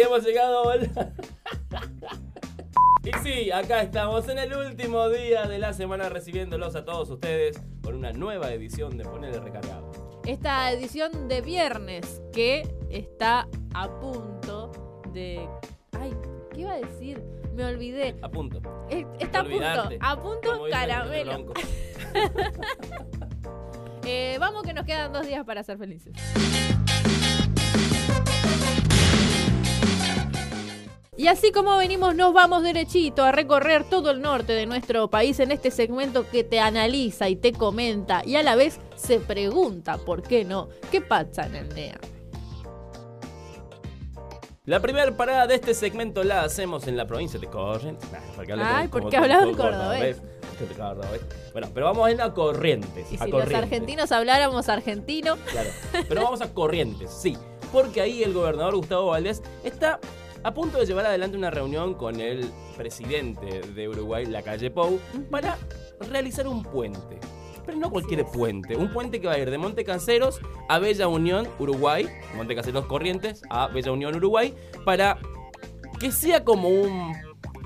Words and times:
sí, 0.00 0.06
hemos 0.06 0.24
llegado. 0.24 0.72
Y 3.02 3.12
sí, 3.22 3.50
acá 3.50 3.80
estamos 3.80 4.28
en 4.28 4.38
el 4.38 4.52
último 4.54 5.08
día 5.08 5.46
de 5.46 5.58
la 5.58 5.72
semana 5.72 6.10
recibiéndolos 6.10 6.76
a 6.76 6.84
todos 6.84 7.08
ustedes 7.08 7.58
con 7.82 7.94
una 7.94 8.12
nueva 8.12 8.52
edición 8.52 8.98
de 8.98 9.04
Ponele 9.04 9.40
Recargado. 9.40 9.90
Esta 10.26 10.70
edición 10.70 11.26
de 11.26 11.40
viernes 11.40 12.20
que 12.30 12.68
está 12.90 13.48
a 13.72 14.00
punto 14.00 15.02
de. 15.14 15.48
Ay, 15.98 16.14
¿qué 16.52 16.60
iba 16.60 16.72
a 16.72 16.76
decir? 16.76 17.24
Me 17.54 17.64
olvidé. 17.64 18.18
A 18.20 18.28
punto. 18.28 18.60
Está 19.18 19.40
a 19.40 19.44
punto. 19.44 19.96
A 20.00 20.20
punto 20.20 20.64
caramelo. 20.70 21.46
Eh, 24.06 24.38
vamos 24.40 24.62
que 24.62 24.72
nos 24.72 24.86
quedan 24.86 25.12
dos 25.12 25.26
días 25.26 25.44
para 25.44 25.62
ser 25.62 25.78
felices. 25.78 26.14
Y 31.20 31.28
así 31.28 31.52
como 31.52 31.76
venimos, 31.76 32.14
nos 32.14 32.32
vamos 32.32 32.62
derechito 32.62 33.24
a 33.24 33.30
recorrer 33.30 33.84
todo 33.84 34.10
el 34.10 34.22
norte 34.22 34.54
de 34.54 34.64
nuestro 34.64 35.10
país 35.10 35.38
en 35.38 35.52
este 35.52 35.70
segmento 35.70 36.26
que 36.26 36.44
te 36.44 36.60
analiza 36.60 37.28
y 37.28 37.36
te 37.36 37.52
comenta 37.52 38.22
y 38.24 38.36
a 38.36 38.42
la 38.42 38.56
vez 38.56 38.80
se 38.96 39.20
pregunta, 39.20 39.98
¿por 39.98 40.22
qué 40.22 40.46
no? 40.46 40.70
¿Qué 40.90 41.02
pasa 41.02 41.44
en 41.44 41.56
el 41.56 41.68
NEA? 41.74 42.00
La 44.64 44.80
primera 44.80 45.14
parada 45.14 45.46
de 45.46 45.56
este 45.56 45.74
segmento 45.74 46.24
la 46.24 46.40
hacemos 46.40 46.88
en 46.88 46.96
la 46.96 47.06
provincia 47.06 47.38
de 47.38 47.48
Corrientes. 47.48 48.10
Nah, 48.10 48.20
porque 48.34 48.52
Ay, 48.54 48.88
porque 48.88 49.16
todo 49.18 49.26
en 49.26 49.54
cordobés. 49.54 50.22
Cordobés. 50.78 51.20
Bueno, 51.52 51.68
pero 51.74 51.84
vamos 51.84 52.08
en 52.08 52.16
la 52.16 52.32
Corrientes. 52.32 53.12
Y 53.12 53.16
a 53.16 53.26
si 53.26 53.30
los 53.30 53.52
argentinos 53.52 54.10
habláramos 54.10 54.70
argentino, 54.70 55.36
Claro. 55.50 55.68
Pero 56.08 56.22
vamos 56.22 56.40
a 56.40 56.54
Corrientes, 56.54 57.10
sí. 57.10 57.36
Porque 57.70 58.00
ahí 58.00 58.22
el 58.22 58.32
gobernador 58.32 58.74
Gustavo 58.74 59.08
Valdés 59.08 59.42
está 59.62 60.00
a 60.42 60.54
punto 60.54 60.78
de 60.78 60.86
llevar 60.86 61.06
adelante 61.06 61.36
una 61.36 61.50
reunión 61.50 61.94
con 61.94 62.20
el 62.20 62.50
presidente 62.76 63.60
de 63.60 63.88
Uruguay, 63.88 64.26
la 64.26 64.42
calle 64.42 64.70
Pou, 64.70 64.98
para 65.30 65.58
realizar 66.10 66.46
un 66.46 66.62
puente. 66.62 67.18
Pero 67.66 67.78
no 67.78 67.90
cualquier 67.90 68.24
puente, 68.24 68.76
un 68.76 68.92
puente 68.92 69.20
que 69.20 69.26
va 69.26 69.34
a 69.34 69.38
ir 69.38 69.50
de 69.50 69.58
Monte 69.58 69.84
Caseros 69.84 70.40
a 70.68 70.78
Bella 70.78 71.08
Unión, 71.08 71.46
Uruguay, 71.58 72.08
Monte 72.34 72.54
Caseros 72.54 72.86
Corrientes 72.86 73.42
a 73.50 73.68
Bella 73.68 73.92
Unión, 73.92 74.16
Uruguay, 74.16 74.54
para 74.84 75.18
que 75.98 76.10
sea 76.10 76.42
como 76.42 76.68
un 76.68 77.14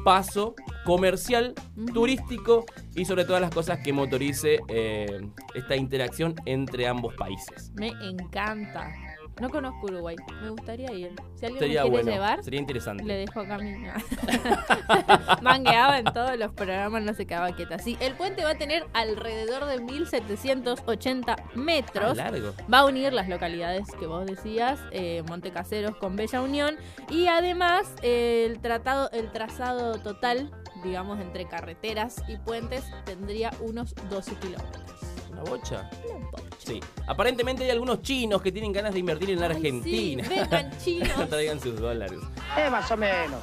paso 0.05 0.55
comercial, 0.85 1.55
turístico 1.95 2.67
y 2.95 3.05
sobre 3.05 3.25
todas 3.25 3.41
las 3.41 3.51
cosas 3.51 3.79
que 3.83 3.93
motorice 3.93 4.61
eh, 4.69 5.27
esta 5.55 5.77
interacción 5.77 6.35
entre 6.45 6.87
ambos 6.87 7.15
países. 7.15 7.73
me 7.75 7.89
encanta. 8.03 8.93
No 9.41 9.51
conozco 9.51 9.87
Uruguay, 9.87 10.17
me 10.43 10.51
gustaría 10.51 10.93
ir. 10.93 11.13
Si 11.35 11.47
alguien 11.47 11.61
Sería 11.61 11.83
me 11.85 11.91
quiere 11.91 12.03
bueno, 12.05 12.11
llevar, 12.13 12.45
sería 12.45 12.61
interesante. 12.61 13.05
Le 13.05 13.17
dejo 13.17 13.41
acá 13.41 13.59
mi. 13.59 13.75
Mangueaba 15.43 15.99
en 15.99 16.05
todos 16.05 16.39
los 16.39 16.53
programas, 16.53 17.03
no 17.03 17.15
se 17.15 17.27
quedaba 17.27 17.51
quieta. 17.53 17.79
Sí, 17.79 17.97
el 18.01 18.15
puente 18.15 18.45
va 18.45 18.51
a 18.51 18.55
tener 18.59 18.87
alrededor 18.93 19.65
de 19.67 19.81
1780 19.81 21.37
metros. 21.57 22.13
Ah, 22.13 22.31
largo. 22.31 22.53
Va 22.73 22.81
a 22.81 22.85
unir 22.87 23.13
las 23.13 23.29
localidades 23.29 23.89
que 23.99 24.07
vos 24.07 24.25
decías, 24.25 24.79
eh, 24.93 25.25
Montecaseros 25.29 25.97
con 25.97 26.15
Bella 26.15 26.41
Unión. 26.41 26.77
Y 27.11 27.27
además, 27.27 27.93
eh, 28.03 28.47
el, 28.49 28.61
tratado, 28.61 29.11
el 29.11 29.33
trazado 29.33 29.99
total, 29.99 30.53
digamos, 30.85 31.21
entre 31.21 31.47
carreteras 31.47 32.23
y 32.29 32.37
puentes, 32.37 32.85
tendría 33.05 33.51
unos 33.61 33.95
12 34.11 34.37
kilómetros. 34.37 35.04
¿Una 35.35 35.51
bocha? 35.51 35.91
Una 36.17 36.27
bocha. 36.31 36.45
Sí. 36.59 36.81
Aparentemente 37.07 37.65
hay 37.65 37.71
algunos 37.71 38.01
chinos 38.03 38.41
que 38.41 38.51
tienen 38.53 38.73
ganas 38.73 38.93
de 38.95 39.01
invertir 39.01 39.31
en 39.31 39.39
Ay, 39.41 39.45
Argentina. 39.45 40.25
sí, 40.25 40.31
vengan 40.31 40.79
chinos. 40.85 41.29
Traigan 41.29 41.61
sus 41.61 41.79
dólares. 41.79 42.19
Eh, 42.57 42.71
más 42.71 42.91
o 42.91 42.97
menos. 42.97 43.41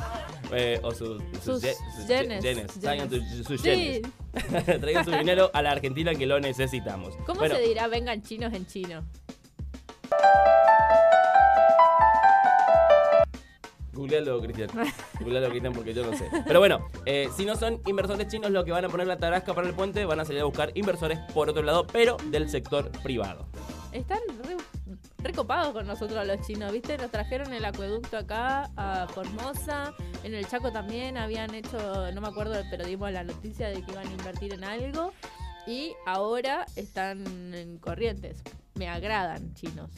Eh, 0.54 0.80
o 0.84 0.92
sus, 0.92 1.22
Sus 1.44 1.62
ye- 1.62 1.76
yenes, 2.08 2.44
yenes. 2.44 2.68
Traigan 2.80 3.10
sus- 3.10 3.24
sus 3.48 3.62
Sí. 3.62 3.70
yenes. 3.70 4.02
Traigan 4.82 5.06
su 5.06 5.12
dinero 5.12 5.50
a 5.54 5.62
la 5.62 5.72
Argentina 5.72 6.14
que 6.16 6.26
lo 6.26 6.40
necesitamos. 6.40 7.16
¿Cómo 7.26 7.40
Bueno, 7.40 7.56
se 7.56 7.62
dirá 7.62 7.88
vengan 7.88 8.22
chinos 8.22 8.54
en 8.54 8.66
chino? 8.66 9.04
Googlealo, 14.02 14.42
Cristian. 14.42 14.70
Googlealo, 15.20 15.50
Cristian, 15.52 15.74
porque 15.74 15.94
yo 15.94 16.04
no 16.04 16.18
sé. 16.18 16.28
Pero 16.46 16.60
bueno, 16.60 16.88
eh, 17.06 17.30
si 17.36 17.46
no 17.46 17.56
son 17.56 17.80
inversores 17.86 18.28
chinos 18.28 18.50
los 18.50 18.66
que 18.66 18.72
van 18.72 18.84
a 18.84 18.90
poner 18.90 19.06
la 19.06 19.18
tarasca 19.18 19.54
para 19.54 19.68
el 19.68 19.76
puente, 19.76 20.04
van 20.06 20.20
a 20.20 20.26
salir 20.26 20.42
a 20.42 20.46
buscar 20.46 20.72
inversores 20.74 21.20
por 21.34 21.50
otro 21.50 21.62
lado, 21.62 21.86
pero 21.86 22.18
del 22.32 22.50
sector 22.50 22.92
privado. 23.04 23.46
Están 23.92 24.20
re, 24.44 24.58
recopados 25.20 25.74
con 25.74 25.86
nosotros 25.86 26.26
los 26.26 26.42
chinos, 26.48 26.72
¿viste? 26.72 26.98
Nos 26.98 27.12
trajeron 27.12 27.54
el 27.54 27.64
acueducto 27.64 28.18
acá 28.18 28.72
a 28.76 29.08
Formosa. 29.08 29.94
En 30.24 30.34
el 30.34 30.48
Chaco 30.48 30.72
también 30.72 31.18
habían 31.18 31.54
hecho, 31.54 32.12
no 32.12 32.22
me 32.22 32.28
acuerdo, 32.28 32.56
pero 32.72 32.86
dimos 32.86 33.12
la 33.12 33.24
noticia 33.24 33.68
de 33.68 33.84
que 33.84 33.92
iban 33.92 34.08
a 34.08 34.12
invertir 34.12 34.54
en 34.54 34.64
algo. 34.64 35.14
Y 35.68 35.94
ahora 36.08 36.66
están 36.76 37.54
en 37.54 37.78
Corrientes. 37.78 38.42
Me 38.74 38.88
agradan 38.90 39.54
chinos. 39.54 39.92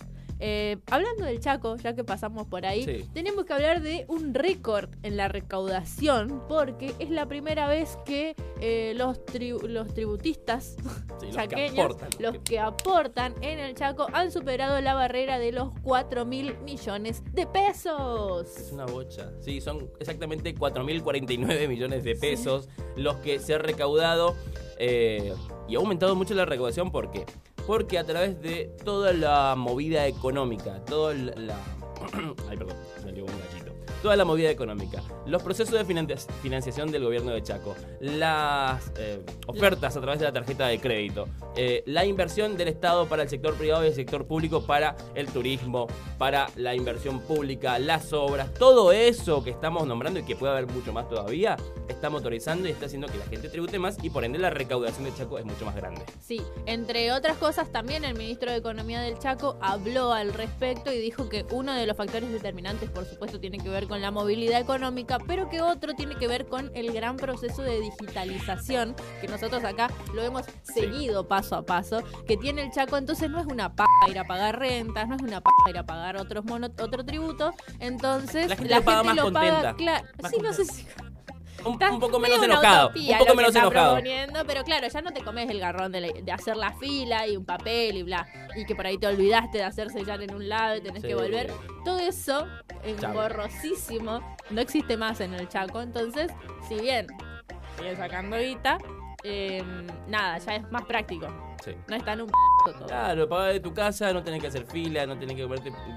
Eh, 0.46 0.78
hablando 0.92 1.24
del 1.24 1.40
Chaco, 1.40 1.78
ya 1.78 1.96
que 1.96 2.04
pasamos 2.04 2.46
por 2.48 2.66
ahí, 2.66 2.84
Sí. 2.84 3.10
tenemos 3.14 3.46
que 3.46 3.54
hablar 3.54 3.82
de 3.82 4.04
un 4.10 4.34
récord 4.34 4.90
en 5.02 5.16
la 5.16 5.30
recaudación, 5.30 6.44
porque 6.50 6.94
es 7.00 7.10
la 7.10 7.28
primera 7.28 7.70
vez 7.70 7.98
que 8.06 8.36
eh, 8.60 8.92
los, 8.98 9.24
tri- 9.26 9.58
los 9.62 9.94
tributistas 9.94 10.76
Sí, 10.76 11.28
los 11.28 11.30
que 11.30 11.32
chaqueños, 11.34 11.80
aportan. 11.86 12.10
los 12.20 12.38
que 12.40 12.60
aportan 12.60 13.34
en 13.42 13.60
el 13.60 13.74
Chaco 13.74 14.08
han 14.12 14.32
superado 14.34 14.82
la 14.82 14.94
barrera 14.96 15.40
de 15.40 15.54
los 15.54 15.70
4 15.82 16.26
mil 16.26 16.58
millones 16.60 17.24
de 17.34 17.48
pesos. 17.48 18.58
Es 18.58 18.72
una 18.74 18.86
bocha. 18.86 19.32
Sí, 19.40 19.62
son 19.62 19.90
exactamente 20.02 20.54
4.049 20.54 21.70
millones 21.70 22.04
de 22.04 22.16
pesos 22.16 22.68
los 22.98 23.16
que 23.18 23.40
se 23.40 23.54
ha 23.54 23.60
recaudado. 23.60 24.36
eh, 24.80 25.34
y 25.68 25.76
ha 25.76 25.80
aumentado 25.80 26.16
mucho 26.16 26.34
la 26.34 26.46
recaudación. 26.46 26.92
¿Por 26.92 27.12
qué? 27.12 27.26
Porque 27.66 27.98
a 27.98 28.04
través 28.04 28.42
de 28.42 28.76
toda 28.84 29.14
la 29.14 29.56
movida 29.56 30.08
económica, 30.08 30.84
toda 30.86 31.14
la... 31.14 31.58
Ay, 32.50 32.58
perdón, 32.58 32.76
me 33.06 33.12
un 33.22 33.28
gallito. 33.28 33.63
Toda 34.04 34.18
la 34.18 34.26
movida 34.26 34.50
económica, 34.50 35.02
los 35.26 35.42
procesos 35.42 35.74
de 35.76 35.86
financi- 35.86 36.30
financiación 36.42 36.92
del 36.92 37.06
gobierno 37.06 37.32
de 37.32 37.42
Chaco, 37.42 37.74
las 38.02 38.92
eh, 38.98 39.24
ofertas 39.48 39.96
a 39.96 40.02
través 40.02 40.20
de 40.20 40.26
la 40.26 40.34
tarjeta 40.34 40.68
de 40.68 40.78
crédito, 40.78 41.30
eh, 41.56 41.84
la 41.86 42.04
inversión 42.04 42.58
del 42.58 42.68
Estado 42.68 43.08
para 43.08 43.24
el 43.24 43.30
sector 43.30 43.56
privado 43.56 43.86
y 43.86 43.88
el 43.88 43.94
sector 43.96 44.28
público 44.28 44.66
para 44.66 44.98
el 45.16 45.28
turismo, 45.28 45.88
para 46.18 46.50
la 46.58 46.76
inversión 46.76 47.22
pública, 47.22 47.80
las 47.80 48.12
obras, 48.12 48.54
todo 48.56 48.92
eso 48.92 49.42
que 49.42 49.52
estamos 49.52 49.88
nombrando 49.88 50.20
y 50.20 50.24
que 50.24 50.36
puede 50.36 50.52
haber 50.52 50.68
mucho 50.68 50.92
más 50.92 51.08
todavía, 51.08 51.56
está 51.88 52.10
motorizando 52.10 52.68
y 52.68 52.72
está 52.72 52.88
haciendo 52.88 53.08
que 53.08 53.18
la 53.18 53.26
gente 53.28 53.48
tribute 53.48 53.80
más 53.80 53.98
y 54.04 54.10
por 54.10 54.26
ende 54.26 54.38
la 54.38 54.50
recaudación 54.50 55.06
de 55.06 55.16
Chaco 55.16 55.40
es 55.40 55.46
mucho 55.46 55.64
más 55.64 55.78
grande. 55.78 56.02
Sí, 56.20 56.42
entre 56.66 57.14
otras 57.14 57.38
cosas 57.38 57.72
también 57.72 58.04
el 58.04 58.16
ministro 58.18 58.52
de 58.52 58.58
Economía 58.58 59.00
del 59.00 59.18
Chaco 59.18 59.58
habló 59.62 60.12
al 60.12 60.34
respecto 60.34 60.92
y 60.92 60.98
dijo 60.98 61.30
que 61.30 61.46
uno 61.52 61.74
de 61.74 61.88
los 61.88 61.96
factores 61.96 62.30
determinantes 62.34 62.90
por 62.90 63.06
supuesto 63.06 63.40
tiene 63.40 63.60
que 63.60 63.70
ver 63.70 63.88
con 63.88 63.93
la 64.02 64.12
movilidad 64.12 64.60
económica, 64.60 65.18
pero 65.28 65.50
que 65.50 65.62
otro 65.62 65.94
tiene 65.94 66.16
que 66.16 66.28
ver 66.28 66.46
con 66.48 66.72
el 66.76 66.92
gran 66.94 67.18
proceso 67.18 67.62
de 67.62 67.80
digitalización 67.82 68.96
que 69.22 69.28
nosotros 69.28 69.64
acá 69.64 69.90
lo 70.14 70.22
hemos 70.22 70.44
seguido 70.64 71.28
paso 71.28 71.56
a 71.56 71.66
paso, 71.66 72.04
que 72.28 72.38
tiene 72.38 72.64
el 72.64 72.72
Chaco, 72.72 72.98
entonces 72.98 73.30
no 73.30 73.40
es 73.40 73.46
una 73.46 73.76
paja 73.76 73.90
ir 74.10 74.20
a 74.20 74.24
pagar 74.26 74.60
rentas, 74.60 75.08
no 75.08 75.16
es 75.16 75.22
una 75.22 75.42
paja 75.42 75.56
ir 75.70 75.78
a 75.78 75.86
pagar 75.86 76.18
otros 76.18 76.46
mono- 76.46 76.68
otro 76.80 77.04
tributo, 77.06 77.54
entonces 77.80 78.50
La 78.50 78.56
gente 78.56 78.76
lo 78.76 78.84
paga 78.84 79.04
más 79.04 79.16
lo 79.16 79.32
paga, 79.34 79.52
contenta, 79.52 79.76
claro, 79.76 80.08
sí, 80.30 80.38
no 80.42 80.54
sé 80.54 80.66
si 80.66 80.86
Un, 81.66 81.78
poco 82.00 82.20
menos 82.20 82.44
enojado. 82.44 82.92
Un 82.96 83.18
poco 83.18 83.36
menos 83.36 83.56
enojado. 83.56 83.98
pero 84.46 84.64
claro, 84.64 84.88
ya 84.88 85.02
no 85.02 85.12
te 85.12 85.24
comes 85.24 85.50
el 85.50 85.60
garrón 85.60 85.92
de, 85.92 86.02
la- 86.02 86.22
de 86.22 86.32
hacer 86.32 86.58
la 86.58 86.74
fila 86.74 87.26
y 87.28 87.38
un 87.38 87.46
papel 87.46 87.98
y 87.98 88.04
bla. 88.04 88.28
Y 88.56 88.66
que 88.66 88.76
por 88.76 88.86
ahí 88.86 88.98
te 88.98 89.08
olvidaste 89.08 89.60
de 89.60 89.64
hacer 89.64 89.90
sellar 89.90 90.22
en 90.22 90.34
un 90.34 90.50
lado 90.50 90.76
y 90.76 90.82
tenés 90.82 91.02
Sí. 91.02 91.08
que 91.08 91.16
volver. 91.16 91.52
Todo 91.86 92.00
eso, 92.00 92.48
engorrosísimo, 92.84 94.22
no 94.50 94.62
existe 94.62 94.98
más 94.98 95.22
en 95.22 95.34
el 95.34 95.48
Chaco. 95.48 95.82
Entonces, 95.82 96.32
si 96.68 96.76
bien 96.76 97.08
sigue 97.78 97.96
sacando 97.96 98.38
guita, 98.38 98.78
eh, 99.24 99.64
nada, 100.08 100.38
ya 100.40 100.56
es 100.56 100.70
más 100.72 100.84
práctico. 100.84 101.28
Sí. 101.64 101.72
No 101.88 101.96
está 101.96 102.14
en 102.14 102.22
un 102.22 102.32
todo. 102.66 102.88
Claro, 102.88 103.28
pagar 103.30 103.54
de 103.54 103.60
tu 103.60 103.74
casa, 103.74 104.14
no 104.14 104.24
tenés 104.24 104.42
que 104.42 104.48
hacer 104.48 104.66
fila, 104.66 105.06
no 105.06 105.18
tenés 105.18 105.36
que 105.36 105.48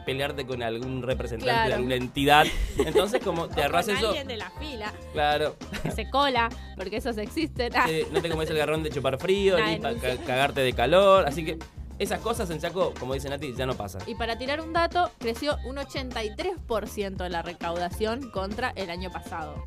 pelearte 0.04 0.46
con 0.46 0.62
algún 0.62 1.02
representante 1.02 1.68
de 1.68 1.74
alguna 1.74 1.94
entidad. 1.96 2.46
Entonces, 2.78 3.22
como 3.22 3.48
te 3.48 3.62
con 3.68 3.80
eso, 3.80 4.08
alguien 4.08 4.28
de 4.28 4.36
la 4.36 4.50
fila 4.50 4.92
claro, 5.12 5.56
que 5.82 5.90
se 5.90 6.08
cola, 6.10 6.48
porque 6.76 6.96
esos 6.96 7.16
existen. 7.18 7.72
Ah, 7.76 7.86
eh, 7.88 8.06
no 8.12 8.20
te 8.22 8.28
comes 8.30 8.48
el 8.50 8.56
garrón 8.58 8.82
de 8.82 8.90
chupar 8.90 9.18
frío, 9.18 9.58
Nah, 9.58 9.66
ni 9.70 9.76
pa- 9.78 9.92
no 9.92 10.00
ca- 10.00 10.16
cagarte 10.26 10.60
de 10.60 10.72
calor. 10.72 11.26
Así 11.26 11.44
que 11.44 11.58
esas 11.98 12.20
cosas 12.20 12.50
en 12.50 12.60
Chaco, 12.60 12.92
como 13.00 13.14
dice 13.14 13.28
Nati, 13.30 13.54
ya 13.54 13.64
no 13.64 13.74
pasan. 13.74 14.02
Y 14.06 14.14
para 14.16 14.36
tirar 14.36 14.60
un 14.60 14.72
dato, 14.74 15.10
creció 15.18 15.56
un 15.64 15.76
83% 15.78 17.28
la 17.28 17.42
recaudación 17.42 18.30
contra 18.30 18.70
el 18.76 18.90
año 18.90 19.10
pasado. 19.10 19.66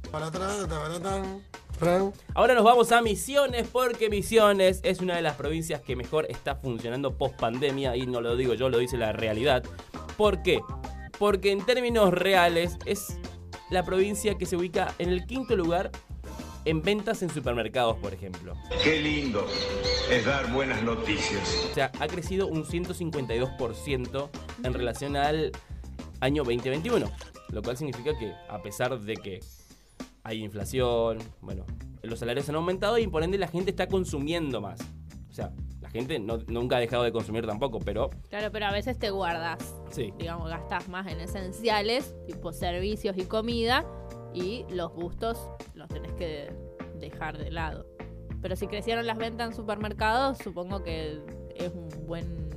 Ahora 2.34 2.54
nos 2.54 2.64
vamos 2.64 2.92
a 2.92 3.02
Misiones 3.02 3.68
porque 3.72 4.10
Misiones 4.10 4.82
es 4.84 5.00
una 5.00 5.16
de 5.16 5.22
las 5.22 5.36
provincias 5.36 5.82
que 5.82 5.96
mejor 5.96 6.26
está 6.30 6.56
funcionando 6.56 7.18
post 7.18 7.40
pandemia 7.40 7.96
y 7.96 8.06
no 8.06 8.22
lo 8.22 8.36
digo 8.36 8.54
yo, 8.54 8.70
lo 8.70 8.80
dice 8.80 8.98
la 8.98 9.12
realidad. 9.14 9.64
¿Por 10.18 10.44
qué? 10.44 10.60
porque 11.20 11.52
en 11.52 11.64
términos 11.64 12.12
reales 12.12 12.78
es 12.86 13.20
la 13.70 13.84
provincia 13.84 14.36
que 14.38 14.46
se 14.46 14.56
ubica 14.56 14.96
en 14.98 15.10
el 15.10 15.26
quinto 15.26 15.56
lugar 15.56 15.92
en 16.66 16.82
ventas 16.82 17.22
en 17.22 17.30
supermercados, 17.30 17.98
por 17.98 18.14
ejemplo. 18.14 18.56
Qué 18.84 19.00
lindo 19.00 19.46
es 20.10 20.26
dar 20.26 20.52
buenas 20.52 20.82
noticias. 20.82 21.68
O 21.70 21.74
sea, 21.74 21.92
ha 22.00 22.08
crecido 22.08 22.48
un 22.48 22.66
152% 22.66 24.30
en 24.64 24.74
relación 24.74 25.16
al 25.16 25.52
año 26.22 26.44
2021. 26.44 27.12
Lo 27.50 27.62
cual 27.64 27.78
significa 27.78 28.18
que, 28.18 28.34
a 28.50 28.62
pesar 28.62 29.00
de 29.00 29.16
que 29.16 29.40
hay 30.24 30.44
inflación, 30.44 31.20
bueno, 31.42 31.66
los 32.04 32.20
salarios 32.20 32.48
han 32.50 32.56
aumentado 32.56 32.98
y 32.98 33.08
por 33.08 33.24
ende 33.24 33.38
la 33.38 33.48
gente 33.48 33.72
está 33.72 33.88
consumiendo 33.88 34.62
más. 34.62 34.80
O 35.30 35.34
sea, 35.34 35.52
la 35.82 35.90
gente 35.90 36.20
no- 36.20 36.38
nunca 36.48 36.78
ha 36.78 36.80
dejado 36.80 37.04
de 37.04 37.12
consumir 37.12 37.46
tampoco, 37.46 37.80
pero 37.80 38.10
Claro, 38.30 38.52
pero 38.52 38.66
a 38.68 38.72
veces 38.72 38.98
te 39.00 39.10
guardas. 39.10 39.76
sí. 39.92 40.14
Digamos, 40.18 40.50
gastas 40.50 40.88
más 40.90 41.08
en 41.08 41.20
esenciales, 41.20 42.16
tipo 42.28 42.52
servicios 42.52 43.18
y 43.18 43.24
comida, 43.26 43.86
y 44.34 44.66
los 44.70 44.92
gustos 44.94 45.40
los 45.74 45.88
tenés 45.90 46.12
que 46.14 46.52
dejar 47.00 47.38
de 47.38 47.52
lado. 47.52 47.86
Pero 48.42 48.56
si 48.56 48.68
crecieron 48.68 49.06
las 49.08 49.18
ventas 49.18 49.50
en 49.50 49.56
supermercados, 49.56 50.38
supongo 50.38 50.84
que 50.84 51.20
es 51.56 51.72
un 51.74 51.90
buen. 52.08 52.50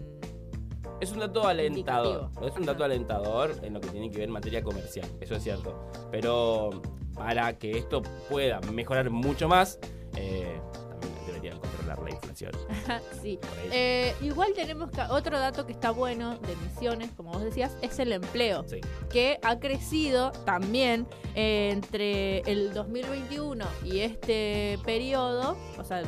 Es 1.02 1.10
un 1.10 1.18
dato 1.18 1.48
alentador. 1.48 2.06
Indicativo. 2.06 2.46
Es 2.48 2.56
un 2.56 2.64
dato 2.64 2.84
alentador 2.84 3.56
en 3.62 3.74
lo 3.74 3.80
que 3.80 3.88
tiene 3.88 4.08
que 4.08 4.18
ver 4.18 4.28
en 4.28 4.30
materia 4.30 4.62
comercial. 4.62 5.08
Eso 5.20 5.34
es 5.34 5.42
cierto. 5.42 5.90
Pero 6.12 6.80
para 7.12 7.58
que 7.58 7.72
esto 7.76 8.02
pueda 8.30 8.60
mejorar 8.72 9.10
mucho 9.10 9.48
más, 9.48 9.80
eh, 10.16 10.60
también 11.00 11.26
deberían 11.26 11.58
controlar 11.58 12.00
la 12.04 12.10
inflación. 12.10 12.52
sí. 13.20 13.40
Eh, 13.72 14.14
igual 14.20 14.52
tenemos 14.54 14.92
que, 14.92 15.00
otro 15.10 15.40
dato 15.40 15.66
que 15.66 15.72
está 15.72 15.90
bueno 15.90 16.38
de 16.38 16.54
Misiones, 16.54 17.10
como 17.16 17.32
vos 17.32 17.42
decías, 17.42 17.76
es 17.82 17.98
el 17.98 18.12
empleo. 18.12 18.64
Sí. 18.68 18.80
que 19.10 19.40
ha 19.42 19.58
crecido 19.58 20.30
también 20.44 21.08
eh, 21.34 21.70
entre 21.72 22.42
el 22.42 22.72
2021 22.72 23.64
y 23.84 23.98
este 24.02 24.78
periodo, 24.84 25.56
o 25.76 25.82
sea, 25.82 26.04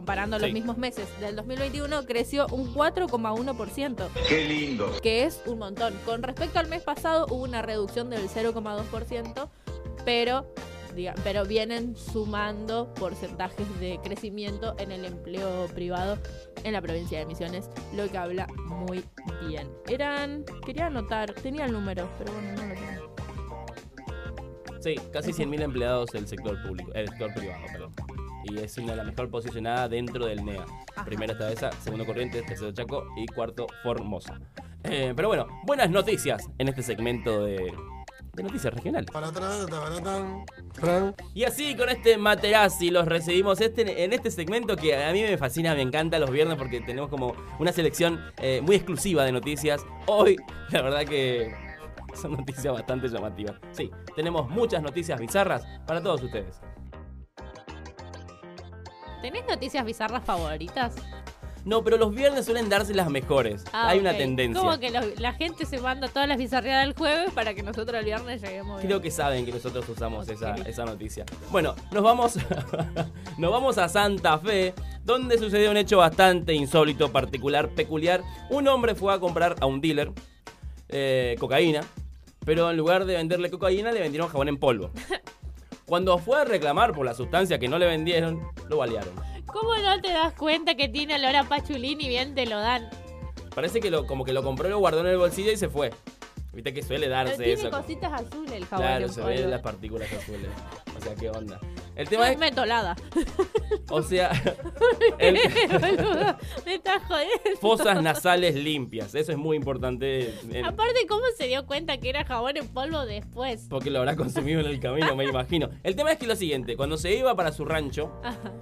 comparando 0.00 0.38
los 0.38 0.52
mismos 0.52 0.76
meses 0.76 1.08
del 1.20 1.36
2021, 1.36 2.04
creció 2.04 2.46
un 2.52 2.74
4,1%, 2.74 4.08
Qué 4.28 4.44
lindo. 4.46 4.92
que 5.02 5.24
es 5.24 5.40
un 5.46 5.58
montón. 5.58 5.94
Con 6.04 6.22
respecto 6.22 6.58
al 6.58 6.68
mes 6.68 6.82
pasado 6.82 7.24
hubo 7.30 7.42
una 7.44 7.62
reducción 7.62 8.10
del 8.10 8.28
0,2%, 8.28 9.48
pero 10.04 10.52
diga- 10.94 11.14
pero 11.24 11.46
vienen 11.46 11.96
sumando 11.96 12.92
porcentajes 12.92 13.66
de 13.80 13.98
crecimiento 14.04 14.74
en 14.78 14.92
el 14.92 15.06
empleo 15.06 15.66
privado 15.74 16.18
en 16.62 16.74
la 16.74 16.82
provincia 16.82 17.18
de 17.18 17.24
Misiones, 17.24 17.70
lo 17.94 18.06
que 18.10 18.18
habla 18.18 18.46
muy 18.66 19.02
bien. 19.48 19.66
Eran, 19.88 20.44
quería 20.66 20.88
anotar, 20.88 21.32
tenía 21.32 21.64
el 21.64 21.72
número, 21.72 22.06
pero 22.18 22.32
bueno, 22.34 22.52
no 22.52 22.66
lo 22.68 22.74
tengo. 22.74 23.16
Sí, 24.82 24.94
casi 25.10 25.32
100.000 25.32 25.62
empleados 25.62 26.10
del 26.10 26.28
sector 26.28 26.62
público, 26.62 26.92
el 26.92 27.08
sector 27.08 27.32
privado, 27.34 27.64
perdón. 27.72 27.94
Y 28.48 28.58
es 28.58 28.78
una 28.78 28.92
de 28.92 28.96
las 28.96 29.06
mejor 29.06 29.30
posicionada 29.30 29.88
dentro 29.88 30.26
del 30.26 30.44
NEA. 30.44 30.64
Ajá. 30.94 31.04
Primero 31.04 31.32
está 31.32 31.50
esa, 31.50 31.72
segundo 31.72 32.06
Corrientes, 32.06 32.44
tercero 32.46 32.72
Chaco 32.72 33.06
y 33.16 33.26
cuarto 33.26 33.66
Formosa. 33.82 34.38
Eh, 34.84 35.12
pero 35.16 35.28
bueno, 35.28 35.46
buenas 35.64 35.90
noticias 35.90 36.48
en 36.58 36.68
este 36.68 36.82
segmento 36.82 37.44
de, 37.44 37.72
de 38.36 38.42
noticias 38.42 38.72
regionales. 38.72 39.10
Y 41.34 41.44
así 41.44 41.74
con 41.74 41.88
este 41.88 42.18
Materazzi 42.18 42.90
los 42.90 43.06
recibimos 43.06 43.60
este, 43.60 44.04
en 44.04 44.12
este 44.12 44.30
segmento 44.30 44.76
que 44.76 44.94
a 44.94 45.12
mí 45.12 45.22
me 45.22 45.36
fascina, 45.38 45.74
me 45.74 45.82
encanta 45.82 46.18
los 46.18 46.30
viernes 46.30 46.56
porque 46.56 46.80
tenemos 46.80 47.10
como 47.10 47.34
una 47.58 47.72
selección 47.72 48.20
eh, 48.38 48.60
muy 48.62 48.76
exclusiva 48.76 49.24
de 49.24 49.32
noticias. 49.32 49.84
Hoy, 50.06 50.36
la 50.70 50.82
verdad 50.82 51.04
que 51.04 51.52
son 52.14 52.32
noticias 52.32 52.72
bastante 52.72 53.08
llamativas. 53.08 53.56
Sí, 53.72 53.90
tenemos 54.14 54.48
muchas 54.48 54.82
noticias 54.82 55.18
bizarras 55.18 55.64
para 55.86 56.02
todos 56.02 56.22
ustedes. 56.22 56.60
¿Tenés 59.26 59.44
noticias 59.48 59.84
bizarras 59.84 60.22
favoritas? 60.22 60.94
No, 61.64 61.82
pero 61.82 61.96
los 61.96 62.14
viernes 62.14 62.44
suelen 62.44 62.68
darse 62.68 62.94
las 62.94 63.10
mejores. 63.10 63.64
Ah, 63.72 63.88
Hay 63.88 63.98
una 63.98 64.16
tendencia. 64.16 64.62
Como 64.62 64.78
que 64.78 64.88
la 65.18 65.32
gente 65.32 65.66
se 65.66 65.80
manda 65.80 66.06
todas 66.06 66.28
las 66.28 66.38
bizarreadas 66.38 66.86
del 66.86 66.94
jueves 66.94 67.32
para 67.34 67.52
que 67.52 67.64
nosotros 67.64 67.98
el 67.98 68.04
viernes 68.04 68.40
lleguemos 68.40 68.76
bien. 68.76 68.86
Creo 68.86 69.00
que 69.00 69.10
saben 69.10 69.44
que 69.44 69.50
nosotros 69.50 69.88
usamos 69.88 70.28
esa, 70.28 70.54
esa 70.54 70.84
noticia. 70.84 71.24
Bueno, 71.50 71.74
nos 71.90 72.04
vamos, 72.04 72.38
nos 73.38 73.50
vamos 73.50 73.78
a 73.78 73.88
Santa 73.88 74.38
Fe, 74.38 74.74
donde 75.02 75.38
sucedió 75.38 75.72
un 75.72 75.76
hecho 75.76 75.98
bastante 75.98 76.54
insólito, 76.54 77.10
particular, 77.10 77.68
peculiar. 77.70 78.22
Un 78.48 78.68
hombre 78.68 78.94
fue 78.94 79.12
a 79.12 79.18
comprar 79.18 79.56
a 79.58 79.66
un 79.66 79.80
dealer 79.80 80.12
eh, 80.88 81.34
cocaína, 81.40 81.80
pero 82.44 82.70
en 82.70 82.76
lugar 82.76 83.06
de 83.06 83.16
venderle 83.16 83.50
cocaína, 83.50 83.90
le 83.90 83.98
vendieron 83.98 84.28
jabón 84.28 84.46
en 84.46 84.56
polvo. 84.56 84.92
Cuando 85.86 86.18
fue 86.18 86.40
a 86.40 86.44
reclamar 86.44 86.92
por 86.92 87.06
la 87.06 87.14
sustancia 87.14 87.58
que 87.58 87.68
no 87.68 87.78
le 87.78 87.86
vendieron, 87.86 88.42
lo 88.68 88.78
balearon. 88.78 89.14
¿Cómo 89.46 89.76
no 89.76 90.00
te 90.00 90.08
das 90.10 90.34
cuenta 90.34 90.74
que 90.74 90.88
tiene 90.88 91.14
olor 91.14 91.36
a 91.36 91.44
pachulín 91.44 92.00
y 92.00 92.08
bien 92.08 92.34
te 92.34 92.44
lo 92.46 92.58
dan? 92.58 92.90
Parece 93.54 93.80
que 93.80 93.90
lo, 93.90 94.06
como 94.06 94.24
que 94.24 94.32
lo 94.32 94.42
compró, 94.42 94.68
lo 94.68 94.78
guardó 94.78 95.00
en 95.00 95.06
el 95.06 95.16
bolsillo 95.18 95.52
y 95.52 95.56
se 95.56 95.68
fue. 95.68 95.90
Viste 96.52 96.74
que 96.74 96.82
suele 96.82 97.06
Pero 97.06 97.16
darse 97.16 97.36
tiene 97.36 97.52
eso. 97.52 97.70
cositas 97.70 98.12
azules 98.12 98.52
el 98.52 98.66
jabón 98.66 98.86
Claro, 98.86 99.08
se 99.08 99.20
ven 99.22 99.50
las 99.50 99.60
partículas 99.60 100.12
azules. 100.12 100.48
O 100.96 101.00
sea, 101.00 101.14
¿qué 101.14 101.30
onda? 101.30 101.60
El 101.96 102.08
tema 102.08 102.24
No 102.24 102.26
es, 102.28 102.32
es 102.34 102.38
mentolada. 102.38 102.94
o 103.90 104.02
sea, 104.02 104.30
el- 105.18 105.34
me 106.66 106.74
estás 106.74 107.02
jodiendo. 107.08 107.60
fosas 107.60 108.02
nasales 108.02 108.54
limpias. 108.54 109.14
Eso 109.14 109.32
es 109.32 109.38
muy 109.38 109.56
importante. 109.56 110.34
en- 110.52 110.64
Aparte, 110.64 111.06
¿cómo 111.08 111.22
se 111.36 111.46
dio 111.46 111.66
cuenta 111.66 111.96
que 111.98 112.10
era 112.10 112.24
jabón 112.24 112.56
en 112.58 112.68
polvo 112.68 113.04
después? 113.06 113.66
porque 113.70 113.90
lo 113.90 114.00
habrá 114.00 114.14
consumido 114.16 114.60
en 114.60 114.66
el 114.66 114.78
camino, 114.80 115.16
me 115.16 115.24
imagino. 115.24 115.70
El 115.82 115.96
tema 115.96 116.12
es 116.12 116.18
que 116.18 116.26
lo 116.26 116.36
siguiente, 116.36 116.76
cuando 116.76 116.96
se 116.98 117.14
iba 117.14 117.34
para 117.34 117.50
su 117.52 117.64
rancho 117.64 118.12
Ajá. 118.22 118.52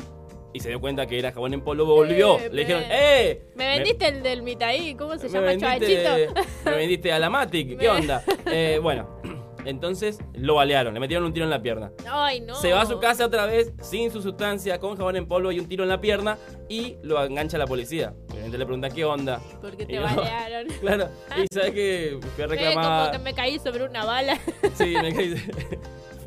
y 0.52 0.60
se 0.60 0.69
dio 0.69 0.80
cuenta 0.80 1.06
que 1.06 1.19
era 1.19 1.32
jabón 1.32 1.54
en 1.54 1.60
polvo, 1.62 1.87
volvió. 1.87 2.38
Eh, 2.38 2.50
Le 2.52 2.60
dijeron, 2.62 2.84
me- 2.88 3.30
¡eh! 3.30 3.42
Me 3.56 3.66
vendiste 3.76 4.06
el 4.08 4.22
del 4.22 4.42
Mitaí, 4.42 4.94
¿cómo 4.94 5.16
se 5.19 5.25
me 5.28 5.32
llama? 5.32 5.46
vendiste, 5.46 6.02
Chavachito. 6.04 6.34
me 6.66 6.76
vendiste 6.76 7.12
a 7.12 7.19
la 7.19 7.30
Matic, 7.30 7.69
¿qué 7.70 7.76
Me- 7.76 7.88
onda? 7.88 8.22
Eh, 8.46 8.78
bueno, 8.82 9.20
entonces 9.64 10.19
lo 10.34 10.55
balearon, 10.56 10.94
le 10.94 11.00
metieron 11.00 11.25
un 11.25 11.32
tiro 11.32 11.44
en 11.44 11.50
la 11.50 11.61
pierna. 11.62 11.90
Ay, 12.08 12.40
no. 12.40 12.55
Se 12.56 12.72
va 12.72 12.82
a 12.82 12.87
su 12.87 12.99
casa 13.00 13.26
otra 13.26 13.46
vez 13.46 13.72
sin 13.82 14.11
su 14.11 14.20
sustancia, 14.22 14.78
con 14.81 14.96
jabón 14.96 15.16
en 15.16 15.26
polvo 15.26 15.50
y 15.52 15.61
un 15.61 15.66
tiro 15.69 15.82
en 15.84 15.88
la 15.90 16.00
pierna 16.00 16.38
y 16.69 16.96
lo 17.02 17.22
engancha 17.25 17.58
la 17.58 17.66
policía. 17.66 18.14
Obviamente 18.31 18.58
le 18.58 18.64
preguntan 18.66 18.93
qué 18.93 19.05
onda. 19.05 19.40
Porque 19.61 19.84
Y 19.84 19.87
te 19.87 19.96
no. 19.96 20.02
balearon. 20.16 20.66
Claro, 20.81 21.08
y 21.37 21.55
sabes 21.55 21.70
que 21.72 22.19
fui 22.34 22.44
a 22.44 22.46
como 22.46 22.61
reclamar. 22.61 23.11
que 23.12 23.19
me 23.19 23.34
caí 23.34 23.58
sobre 23.58 23.84
una 23.84 24.05
bala. 24.05 24.38
Sí, 24.75 24.94
me 25.00 25.14
caí- 25.14 25.34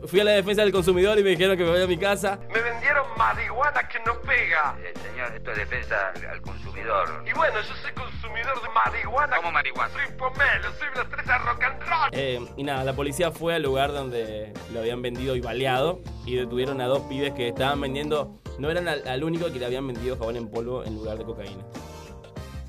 Fui 0.06 0.20
a 0.20 0.24
la 0.24 0.32
defensa 0.32 0.62
del 0.62 0.72
consumidor 0.72 1.18
y 1.20 1.24
me 1.24 1.32
dijeron 1.32 1.58
que 1.58 1.64
me 1.64 1.72
vaya 1.72 1.84
a 1.84 1.88
mi 1.88 1.98
casa. 1.98 2.40
Me 2.54 2.60
vendieron 2.98 3.18
marihuana 3.18 3.88
que 3.88 4.00
no 4.00 4.20
pega. 4.22 4.78
Eh, 4.84 4.94
señor, 5.10 5.36
esto 5.36 5.52
es 5.52 5.58
defensa 5.58 6.14
al 6.30 6.42
consumidor. 6.42 7.24
Y 7.28 7.34
bueno, 7.34 7.56
yo 7.62 7.76
soy 7.82 7.92
consumidor 7.94 8.62
de 8.62 8.70
marihuana. 8.70 9.38
¿Cómo 9.38 9.52
marihuana? 9.52 9.94
Soy 9.94 10.16
pomelo, 10.18 10.72
soy 10.80 10.88
una 10.94 11.04
estrella 11.04 11.38
rock 11.40 11.64
and 11.64 11.82
roll. 11.82 12.10
Eh, 12.12 12.48
y 12.58 12.64
nada, 12.64 12.84
la 12.84 12.94
policía 12.94 13.32
fue 13.32 13.56
al 13.56 13.64
lugar 13.64 13.92
donde 13.94 14.54
lo 14.74 14.80
habían 14.80 15.02
vendido 15.02 15.36
y 15.36 15.42
baleado 15.42 16.02
y 16.26 16.36
detuvieron 16.36 16.82
a 16.82 16.86
dos 16.88 17.02
pibes 17.04 17.34
que 17.34 17.50
estaban 17.50 17.80
vendiendo. 17.82 18.40
No 18.60 18.70
eran 18.72 18.88
al, 18.88 19.08
al 19.08 19.24
único 19.24 19.52
que 19.52 19.60
le 19.60 19.66
habían 19.66 19.86
vendido 19.88 20.18
jabón 20.18 20.36
en 20.36 20.50
polvo 20.50 20.84
en 20.84 20.96
lugar 20.96 21.18
de 21.18 21.26
cocaína. 21.26 21.64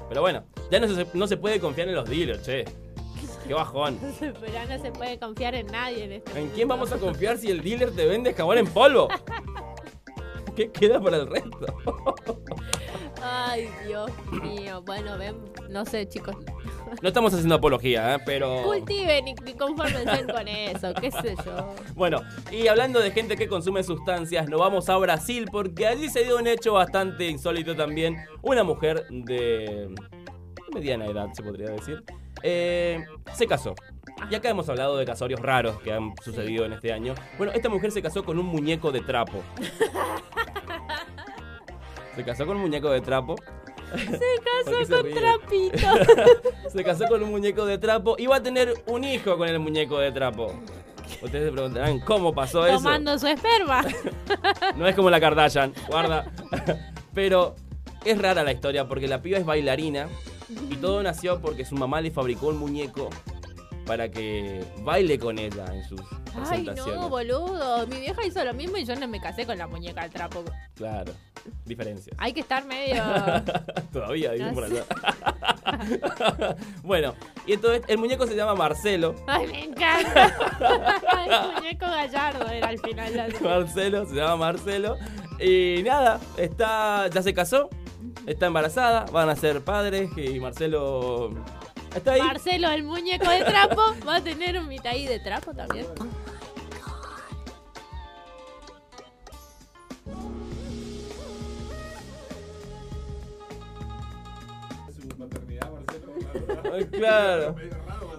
Pero 0.08 0.20
bueno, 0.22 0.44
ya 0.70 0.80
no 0.80 0.88
se, 0.88 1.06
no 1.14 1.26
se 1.26 1.36
puede 1.36 1.60
confiar 1.60 1.88
en 1.88 1.94
los 1.94 2.08
dealers, 2.08 2.42
che. 2.44 2.64
Qué 3.46 3.54
bajón. 3.54 3.98
Pero 4.20 4.52
ya 4.52 4.66
no 4.66 4.82
se 4.82 4.90
puede 4.92 5.18
confiar 5.18 5.54
en 5.54 5.66
nadie 5.68 6.04
en 6.04 6.12
este 6.12 6.30
¿En 6.32 6.38
mundo. 6.38 6.52
quién 6.54 6.68
vamos 6.68 6.92
a 6.92 6.98
confiar 6.98 7.38
si 7.38 7.50
el 7.50 7.62
dealer 7.62 7.94
te 7.94 8.06
vende 8.06 8.34
jabón 8.34 8.58
en 8.58 8.66
polvo? 8.66 9.08
¿Qué 10.58 10.72
queda 10.72 11.00
para 11.00 11.18
el 11.18 11.28
resto? 11.28 11.66
Ay, 13.22 13.68
Dios 13.86 14.10
mío. 14.42 14.82
Bueno, 14.84 15.16
ven, 15.16 15.36
no 15.70 15.84
sé, 15.84 16.08
chicos. 16.08 16.34
No 17.00 17.06
estamos 17.06 17.32
haciendo 17.32 17.54
apología, 17.54 18.16
¿eh? 18.16 18.18
pero... 18.26 18.64
Cultiven 18.64 19.28
y, 19.28 19.54
confórmense 19.54 20.26
con 20.26 20.48
eso, 20.48 20.94
qué 21.00 21.12
sé 21.12 21.36
yo. 21.46 21.76
Bueno, 21.94 22.22
y 22.50 22.66
hablando 22.66 22.98
de 22.98 23.12
gente 23.12 23.36
que 23.36 23.46
consume 23.46 23.84
sustancias, 23.84 24.48
nos 24.48 24.58
vamos 24.58 24.88
a 24.88 24.96
Brasil 24.96 25.46
porque 25.48 25.86
allí 25.86 26.08
se 26.08 26.24
dio 26.24 26.36
un 26.36 26.48
hecho 26.48 26.72
bastante 26.72 27.28
insólito 27.28 27.76
también. 27.76 28.16
Una 28.42 28.64
mujer 28.64 29.06
de 29.10 29.94
mediana 30.74 31.06
edad, 31.06 31.28
se 31.34 31.44
podría 31.44 31.70
decir, 31.70 32.02
eh, 32.42 33.04
se 33.32 33.46
casó. 33.46 33.76
Y 34.28 34.34
acá 34.34 34.48
hemos 34.48 34.68
hablado 34.68 34.96
de 34.96 35.04
casorios 35.04 35.38
raros 35.38 35.80
que 35.82 35.92
han 35.92 36.14
sucedido 36.20 36.64
en 36.64 36.72
este 36.72 36.92
año. 36.92 37.14
Bueno, 37.36 37.52
esta 37.52 37.68
mujer 37.68 37.92
se 37.92 38.02
casó 38.02 38.24
con 38.24 38.40
un 38.40 38.46
muñeco 38.46 38.90
de 38.90 39.02
trapo. 39.02 39.40
Se 42.18 42.24
casó 42.24 42.46
con 42.46 42.56
un 42.56 42.62
muñeco 42.62 42.90
de 42.90 43.00
trapo. 43.00 43.36
Se 43.96 44.04
¿Por 44.04 44.18
qué 44.18 44.40
casó 44.64 44.84
se 44.84 44.92
con 44.92 45.04
ríe? 45.04 45.14
trapito. 45.14 45.86
Se 46.68 46.82
casó 46.84 47.06
con 47.06 47.22
un 47.22 47.30
muñeco 47.30 47.64
de 47.64 47.78
trapo 47.78 48.16
y 48.18 48.26
va 48.26 48.36
a 48.36 48.42
tener 48.42 48.74
un 48.88 49.04
hijo 49.04 49.38
con 49.38 49.48
el 49.48 49.60
muñeco 49.60 50.00
de 50.00 50.10
trapo. 50.10 50.52
Ustedes 51.22 51.46
se 51.46 51.52
preguntarán, 51.52 52.00
¿cómo 52.00 52.34
pasó 52.34 52.66
eso? 52.66 52.78
Tomando 52.78 53.16
su 53.20 53.28
esperma. 53.28 53.84
No 54.76 54.88
es 54.88 54.96
como 54.96 55.10
la 55.10 55.20
Kardashian, 55.20 55.72
guarda. 55.86 56.26
Pero 57.14 57.54
es 58.04 58.20
rara 58.20 58.42
la 58.42 58.50
historia 58.52 58.88
porque 58.88 59.06
la 59.06 59.22
piba 59.22 59.38
es 59.38 59.46
bailarina 59.46 60.08
y 60.68 60.74
todo 60.74 61.00
nació 61.04 61.40
porque 61.40 61.64
su 61.64 61.76
mamá 61.76 62.00
le 62.00 62.10
fabricó 62.10 62.48
un 62.48 62.58
muñeco 62.58 63.10
para 63.88 64.10
que 64.10 64.62
baile 64.82 65.18
con 65.18 65.38
ella 65.38 65.64
en 65.74 65.82
sus 65.82 65.98
Ay, 66.00 66.06
presentaciones. 66.66 66.94
no, 66.94 67.08
boludo. 67.08 67.86
Mi 67.86 68.00
vieja 68.00 68.24
hizo 68.26 68.44
lo 68.44 68.52
mismo 68.52 68.76
y 68.76 68.84
yo 68.84 68.94
no 68.94 69.08
me 69.08 69.18
casé 69.18 69.46
con 69.46 69.56
la 69.56 69.66
muñeca 69.66 70.02
del 70.02 70.10
trapo. 70.10 70.44
Claro, 70.76 71.12
diferencias. 71.64 72.14
Hay 72.20 72.34
que 72.34 72.40
estar 72.40 72.66
medio. 72.66 73.02
Todavía, 73.92 74.32
dicen 74.32 74.52
por 74.54 74.64
allá. 74.64 74.84
bueno, 76.82 77.14
y 77.46 77.54
entonces 77.54 77.82
el 77.88 77.96
muñeco 77.98 78.26
se 78.26 78.36
llama 78.36 78.54
Marcelo. 78.54 79.14
Ay, 79.26 79.46
me 79.46 79.64
encanta. 79.64 80.34
El 81.26 81.54
muñeco 81.54 81.86
gallardo 81.86 82.46
era 82.48 82.68
al 82.68 82.78
final. 82.78 83.16
la- 83.16 83.28
Marcelo, 83.40 84.04
se 84.06 84.14
llama 84.14 84.36
Marcelo. 84.36 84.96
Y 85.40 85.82
nada, 85.82 86.20
está, 86.36 87.08
ya 87.08 87.22
se 87.22 87.32
casó, 87.32 87.70
está 88.26 88.46
embarazada, 88.46 89.06
van 89.12 89.28
a 89.30 89.36
ser 89.36 89.62
padres 89.62 90.10
y 90.16 90.38
Marcelo 90.40 91.30
está 91.94 92.12
ahí. 92.12 92.20
Marcelo, 92.22 92.70
el 92.70 92.82
muñeco 92.82 93.28
de 93.30 93.44
trapo, 93.44 93.82
va 94.06 94.16
a 94.16 94.20
tener 94.22 94.58
un 94.58 94.68
mitaí 94.68 95.06
de 95.06 95.18
trapo 95.20 95.52
también. 95.54 95.86
Ay, 106.72 106.84
claro. 106.86 107.54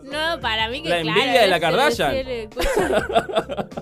No, 0.03 0.39
para 0.41 0.69
mí 0.69 0.81
que 0.81 0.89
La 0.89 1.01
claro. 1.01 1.19
envidia 1.19 1.41
de 1.41 1.47
la 1.47 1.59
Kardashian. 1.59 2.15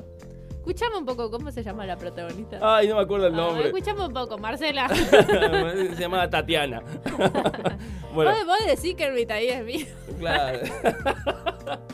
es- 0.78 0.82
es- 0.82 0.86
escucha- 0.86 0.86
Escuchame 0.86 0.98
un 0.98 1.06
poco, 1.06 1.32
¿cómo 1.32 1.52
se 1.52 1.64
llama 1.64 1.86
la 1.86 1.96
protagonista? 1.98 2.60
Ay, 2.62 2.88
no 2.88 2.96
me 2.96 3.02
acuerdo 3.02 3.28
el 3.28 3.34
Ah, 3.34 3.38
nombre. 3.38 3.66
escuchame 3.68 4.06
un 4.06 4.14
poco, 4.14 4.38
Marcela. 4.38 4.88
se 5.96 5.96
llamaba 6.00 6.30
Tatiana. 6.30 6.82
bueno, 8.14 8.32
Vos, 8.32 8.46
vos 8.46 8.58
decís 8.66 8.96
que 8.96 9.06
el 9.06 9.14
mitaí 9.14 9.48
es 9.48 9.64
mío. 9.66 9.86
claro. 10.20 10.60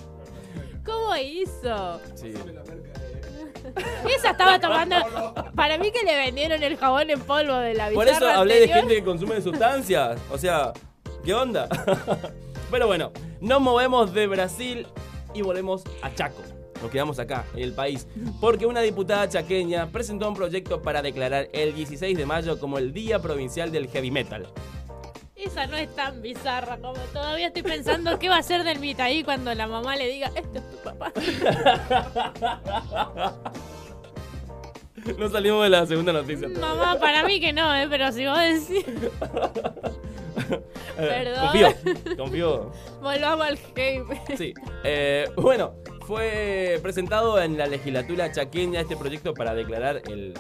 ¿Cómo 0.86 1.16
hizo? 1.16 2.00
Sí. 2.16 2.34
Esa 4.16 4.32
estaba 4.32 4.60
tomando. 4.60 4.96
Para 5.56 5.78
mí 5.78 5.92
que 5.92 6.04
le 6.04 6.16
vendieron 6.18 6.62
el 6.62 6.75
jabón 6.78 7.10
en 7.10 7.22
polvo 7.22 7.56
de 7.56 7.74
la 7.74 7.90
Por 7.92 8.08
eso 8.08 8.28
hablé 8.28 8.60
de 8.60 8.68
gente 8.68 8.96
que 8.96 9.04
consume 9.04 9.42
sustancias. 9.42 10.20
O 10.32 10.38
sea, 10.38 10.74
¿qué 11.24 11.34
onda? 11.34 11.70
Pero 12.70 12.88
bueno, 12.88 13.12
nos 13.40 13.62
movemos 13.62 14.13
de 14.13 14.28
Brasil 14.28 14.86
y 15.34 15.42
volvemos 15.42 15.84
a 16.02 16.13
Chaco. 16.13 16.42
Nos 16.84 16.92
quedamos 16.92 17.18
acá, 17.18 17.46
en 17.56 17.63
el 17.63 17.72
país. 17.72 18.06
Porque 18.42 18.66
una 18.66 18.82
diputada 18.82 19.30
chaqueña 19.30 19.88
presentó 19.88 20.28
un 20.28 20.36
proyecto 20.36 20.82
para 20.82 21.02
declarar 21.02 21.48
el 21.54 21.74
16 21.74 22.18
de 22.18 22.25
mayo 22.25 22.60
como 22.60 22.78
el 22.78 22.92
Día 22.92 23.20
Provincial 23.20 23.72
del 23.72 23.88
Heavy 23.88 24.12
Metal. 24.12 24.50
Esa 25.34 25.66
no 25.66 25.78
es 25.78 25.96
tan 25.96 26.22
bizarra 26.22 26.78
como 26.78 27.00
todavía 27.13 27.48
estoy 27.48 27.63
pensando 27.63 28.20
qué 28.20 28.28
va 28.28 28.38
a 28.38 28.44
ser 28.44 28.66
del 28.66 28.80
mitaí 28.80 29.24
cuando 29.24 29.54
la 29.56 29.66
mamá 29.66 29.96
le 29.96 30.10
diga, 30.10 30.30
este 30.36 30.60
es 30.60 30.72
tu 30.72 30.78
papá. 30.84 31.13
No 35.18 35.28
salimos 35.28 35.63
de 35.63 35.70
la 35.70 35.86
segunda 35.86 36.13
noticia. 36.13 36.48
Mamá, 36.48 36.98
para 36.98 37.25
mí 37.25 37.42
que 37.42 37.52
no, 37.52 37.75
¿eh? 37.75 37.88
pero 37.90 38.10
si 38.13 38.25
vos 38.25 38.40
decís, 38.40 38.86
Eh, 40.98 40.98
perdón. 40.98 41.48
Confío, 41.48 42.18
confío. 42.18 42.72
volvamos 43.02 43.48
al 43.48 43.60
game. 43.75 44.22
Sí. 44.38 44.54
Eh, 44.84 45.25
bueno, 45.36 45.74
fue 46.05 46.79
presentado 46.81 47.41
en 47.41 47.57
la 47.57 47.67
legislatura 47.67 48.31
chaqueña 48.31 48.81
este 48.81 48.95
proyecto 48.95 49.33
para 49.33 49.53
declarar 49.53 50.01
el, 50.05 50.33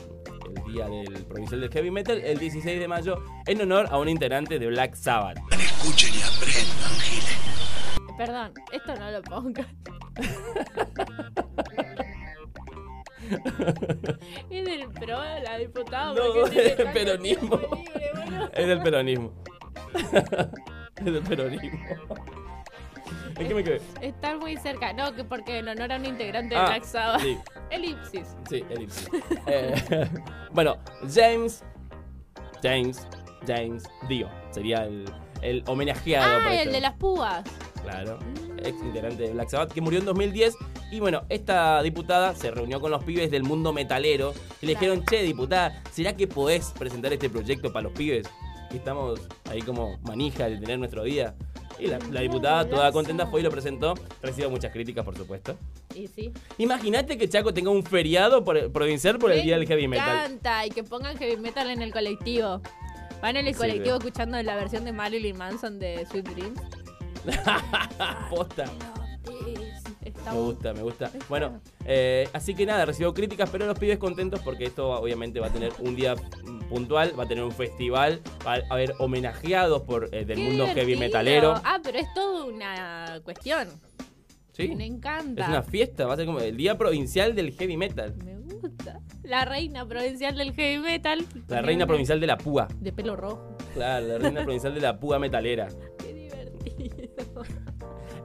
el 0.55 0.63
Día 0.71 0.87
del 0.87 1.25
Provincial 1.25 1.61
del 1.61 1.71
Heavy 1.71 1.91
Metal 1.91 2.17
el 2.19 2.37
16 2.37 2.79
de 2.79 2.87
mayo 2.87 3.23
en 3.45 3.61
honor 3.61 3.87
a 3.89 3.97
un 3.97 4.09
integrante 4.09 4.59
de 4.59 4.67
Black 4.67 4.95
Sabbath. 4.95 5.37
Escuchen 5.51 6.13
y 6.13 6.21
aprendan, 6.21 6.99
Giles. 6.99 7.37
Perdón, 8.17 8.53
esto 8.71 8.95
no 8.95 9.11
lo 9.11 9.21
pongas. 9.23 9.67
es 14.49 14.65
del 14.65 14.87
PRO, 14.89 15.19
la 15.43 15.57
diputada. 15.57 16.13
No, 16.13 16.45
es 16.45 16.77
del 16.77 16.91
peronismo. 16.93 17.57
libre. 17.57 17.83
Es 18.53 18.67
del 18.67 18.81
peronismo. 18.81 19.33
es 20.97 21.05
del 21.05 21.23
peronismo. 21.23 21.79
¿En 23.39 23.47
qué 23.47 23.53
me 23.55 23.63
quedé? 23.63 23.81
Está 24.01 24.37
muy 24.37 24.57
cerca, 24.57 24.93
no, 24.93 25.13
que 25.15 25.23
porque 25.23 25.59
en 25.59 25.67
honor 25.67 25.91
a 25.91 25.97
un 25.97 26.05
integrante 26.05 26.55
de 26.55 26.61
Ah, 26.61 26.65
Black 26.65 26.83
Sabbath. 26.83 27.21
Sí, 27.21 27.37
Elipsis. 27.71 28.27
sí, 28.49 28.63
elipsis. 28.69 29.09
Eh, 29.47 30.07
bueno, 30.51 30.77
James. 31.13 31.63
James. 32.61 33.07
James 33.47 33.83
Dio. 34.07 34.29
Sería 34.51 34.85
el, 34.85 35.05
el 35.41 35.63
homenajeado. 35.67 36.41
Ah, 36.45 36.53
el 36.61 36.71
de 36.71 36.79
las 36.81 36.93
púas. 36.93 37.43
Claro, 37.81 38.17
ex 38.59 38.81
integrante 38.81 39.23
de 39.23 39.33
Black 39.33 39.49
Sabbath, 39.49 39.73
que 39.73 39.81
murió 39.81 39.99
en 39.99 40.05
2010. 40.05 40.55
Y 40.91 40.99
bueno, 41.01 41.23
esta 41.27 41.81
diputada 41.81 42.33
se 42.35 42.51
reunió 42.51 42.79
con 42.79 42.91
los 42.91 43.03
pibes 43.03 43.29
del 43.31 43.43
mundo 43.43 43.73
metalero 43.73 44.33
y 44.61 44.67
le 44.67 44.73
Claro. 44.75 44.93
dijeron, 44.93 45.05
che, 45.05 45.23
diputada, 45.23 45.81
¿será 45.91 46.15
que 46.15 46.27
podés 46.27 46.71
presentar 46.77 47.11
este 47.11 47.29
proyecto 47.29 47.73
para 47.73 47.83
los 47.83 47.91
pibes? 47.93 48.29
Que 48.69 48.77
estamos 48.77 49.19
ahí 49.49 49.61
como 49.61 49.97
manija 50.03 50.47
de 50.47 50.57
tener 50.57 50.79
nuestro 50.79 51.03
día. 51.03 51.35
Y 51.83 51.87
la, 51.87 51.99
la 52.11 52.21
diputada, 52.21 52.65
toda 52.69 52.91
contenta, 52.93 53.27
fue 53.27 53.41
y 53.41 53.43
lo 53.43 53.51
presentó. 53.51 53.93
Recibió 54.21 54.49
muchas 54.49 54.71
críticas, 54.71 55.03
por 55.03 55.17
supuesto. 55.17 55.57
Y 55.93 56.07
sí. 56.07 56.31
Imagínate 56.57 57.17
que 57.17 57.27
Chaco 57.27 57.53
tenga 57.53 57.71
un 57.71 57.83
feriado 57.83 58.43
por- 58.45 58.71
provincial 58.71 59.19
por 59.19 59.31
el 59.33 59.39
Me 59.39 59.43
Día 59.43 59.57
del 59.57 59.67
Heavy 59.67 59.87
Metal. 59.89 60.07
encanta, 60.25 60.65
y 60.65 60.69
que 60.69 60.83
pongan 60.83 61.17
heavy 61.17 61.35
metal 61.35 61.69
en 61.69 61.81
el 61.81 61.91
colectivo. 61.91 62.61
Van 63.21 63.35
en 63.35 63.47
el 63.47 63.53
Sí, 63.53 63.59
colectivo 63.59 63.85
veo. 63.85 63.97
escuchando 63.97 64.41
la 64.43 64.55
versión 64.55 64.85
de 64.85 64.93
Marilyn 64.93 65.37
Manson 65.37 65.77
de 65.79 66.05
Sweet 66.09 66.29
Dreams. 66.29 66.61
Posta. 68.29 68.65
Me 70.31 70.39
gusta, 70.39 70.73
me 70.73 70.81
gusta. 70.81 71.11
Bueno, 71.29 71.59
eh, 71.85 72.27
así 72.33 72.53
que 72.55 72.65
nada, 72.65 72.85
recibió 72.85 73.13
críticas, 73.13 73.49
pero 73.49 73.65
los 73.65 73.77
pibes 73.77 73.97
contentos 73.97 74.39
porque 74.41 74.65
esto 74.65 74.89
obviamente 74.91 75.39
va 75.39 75.47
a 75.47 75.51
tener 75.53 75.71
un 75.79 75.95
día 75.95 76.15
puntual, 76.69 77.17
va 77.17 77.23
a 77.23 77.27
tener 77.27 77.43
un 77.43 77.51
festival, 77.51 78.21
va 78.45 78.53
a 78.55 78.61
haber 78.69 78.93
homenajeados 78.99 79.81
por 79.83 80.05
eh, 80.13 80.25
del 80.25 80.37
Qué 80.37 80.43
mundo 80.43 80.65
heavy 80.67 80.93
divertido. 80.93 80.99
metalero. 80.99 81.53
Ah, 81.63 81.79
pero 81.83 81.99
es 81.99 82.13
toda 82.13 82.45
una 82.45 83.19
cuestión. 83.23 83.67
¿Sí? 84.53 84.69
Me 84.75 84.85
encanta. 84.85 85.43
Es 85.43 85.49
una 85.49 85.63
fiesta, 85.63 86.05
va 86.05 86.13
a 86.13 86.17
ser 86.17 86.25
como 86.27 86.39
el 86.39 86.55
día 86.55 86.77
provincial 86.77 87.33
del 87.35 87.51
heavy 87.53 87.75
metal. 87.75 88.13
Me 88.23 88.37
gusta. 88.37 88.99
La 89.23 89.45
reina 89.45 89.85
provincial 89.87 90.37
del 90.37 90.53
heavy 90.53 90.77
metal. 90.83 91.25
La 91.47 91.61
reina 91.61 91.87
provincial 91.87 92.19
de 92.19 92.27
la 92.27 92.37
púa. 92.37 92.67
De 92.79 92.91
pelo 92.91 93.15
rojo. 93.15 93.57
Claro, 93.73 94.05
la 94.07 94.17
reina 94.19 94.43
provincial 94.43 94.73
de 94.75 94.81
la 94.81 94.99
púa 94.99 95.17
metalera. 95.17 95.67
Qué 95.99 96.13
divertido. 96.13 97.43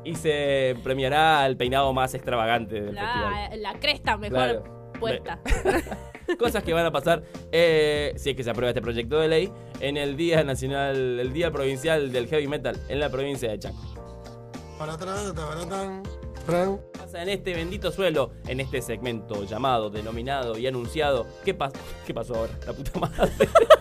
Y 0.05 0.15
se 0.15 0.77
premiará 0.83 1.43
al 1.43 1.57
peinado 1.57 1.93
más 1.93 2.15
extravagante 2.15 2.77
del 2.77 2.97
festival. 2.99 3.33
La, 3.51 3.57
la 3.57 3.81
cresta 3.81 4.17
mejor 4.17 4.37
Claro. 4.39 4.93
puesta. 4.99 5.41
Cosas 6.39 6.63
que 6.63 6.73
van 6.75 6.85
a 6.87 6.93
pasar, 6.93 7.23
eh, 7.53 8.13
si 8.17 8.31
es 8.31 8.37
que 8.37 8.45
se 8.45 8.51
aprueba 8.51 8.69
este 8.71 8.83
proyecto 8.83 9.19
de 9.19 9.29
ley, 9.29 9.53
en 9.81 9.97
el 9.97 10.17
Día 10.17 10.45
Nacional, 10.45 11.19
el 11.21 11.33
Día 11.33 11.51
Provincial 11.51 12.13
del 12.13 12.27
Heavy 12.29 12.47
Metal 12.49 12.79
en 12.89 13.01
la 13.01 13.09
provincia 13.11 13.51
de 13.51 13.59
Chaco. 13.59 13.79
Paratran, 14.79 15.35
tabaratán, 15.35 16.03
fran. 16.45 16.81
Pasa 16.93 17.23
en 17.23 17.31
este 17.31 17.55
bendito 17.55 17.91
suelo, 17.91 18.31
en 18.47 18.61
este 18.61 18.83
segmento 18.83 19.45
llamado, 19.45 19.89
denominado 19.91 20.59
y 20.59 20.67
anunciado. 20.67 21.27
¿Qué, 21.45 21.57
pas- 21.57 21.73
¿Qué 22.07 22.13
pasó 22.15 22.35
ahora? 22.37 22.53
La 22.67 22.73
puta 22.75 22.99
madre. 23.01 23.33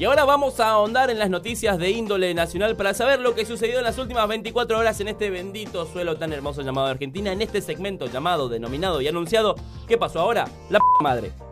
Y 0.00 0.04
ahora 0.06 0.24
vamos 0.24 0.58
a 0.60 0.70
ahondar 0.70 1.10
en 1.10 1.18
las 1.18 1.28
noticias 1.28 1.76
de 1.76 1.90
índole 1.90 2.32
nacional 2.32 2.74
para 2.74 2.94
saber 2.94 3.20
lo 3.20 3.34
que 3.34 3.44
sucedió 3.44 3.76
en 3.76 3.84
las 3.84 3.98
últimas 3.98 4.26
24 4.26 4.78
horas 4.78 4.98
en 5.02 5.08
este 5.08 5.28
bendito 5.28 5.84
suelo 5.84 6.16
tan 6.16 6.32
hermoso 6.32 6.62
llamado 6.62 6.86
Argentina, 6.86 7.32
en 7.32 7.42
este 7.42 7.60
segmento 7.60 8.06
llamado, 8.06 8.48
denominado 8.48 9.02
y 9.02 9.08
anunciado. 9.08 9.56
¿Qué 9.86 9.98
pasó 9.98 10.20
ahora? 10.20 10.48
La 10.70 10.78
p 10.78 10.84
madre. 11.02 11.49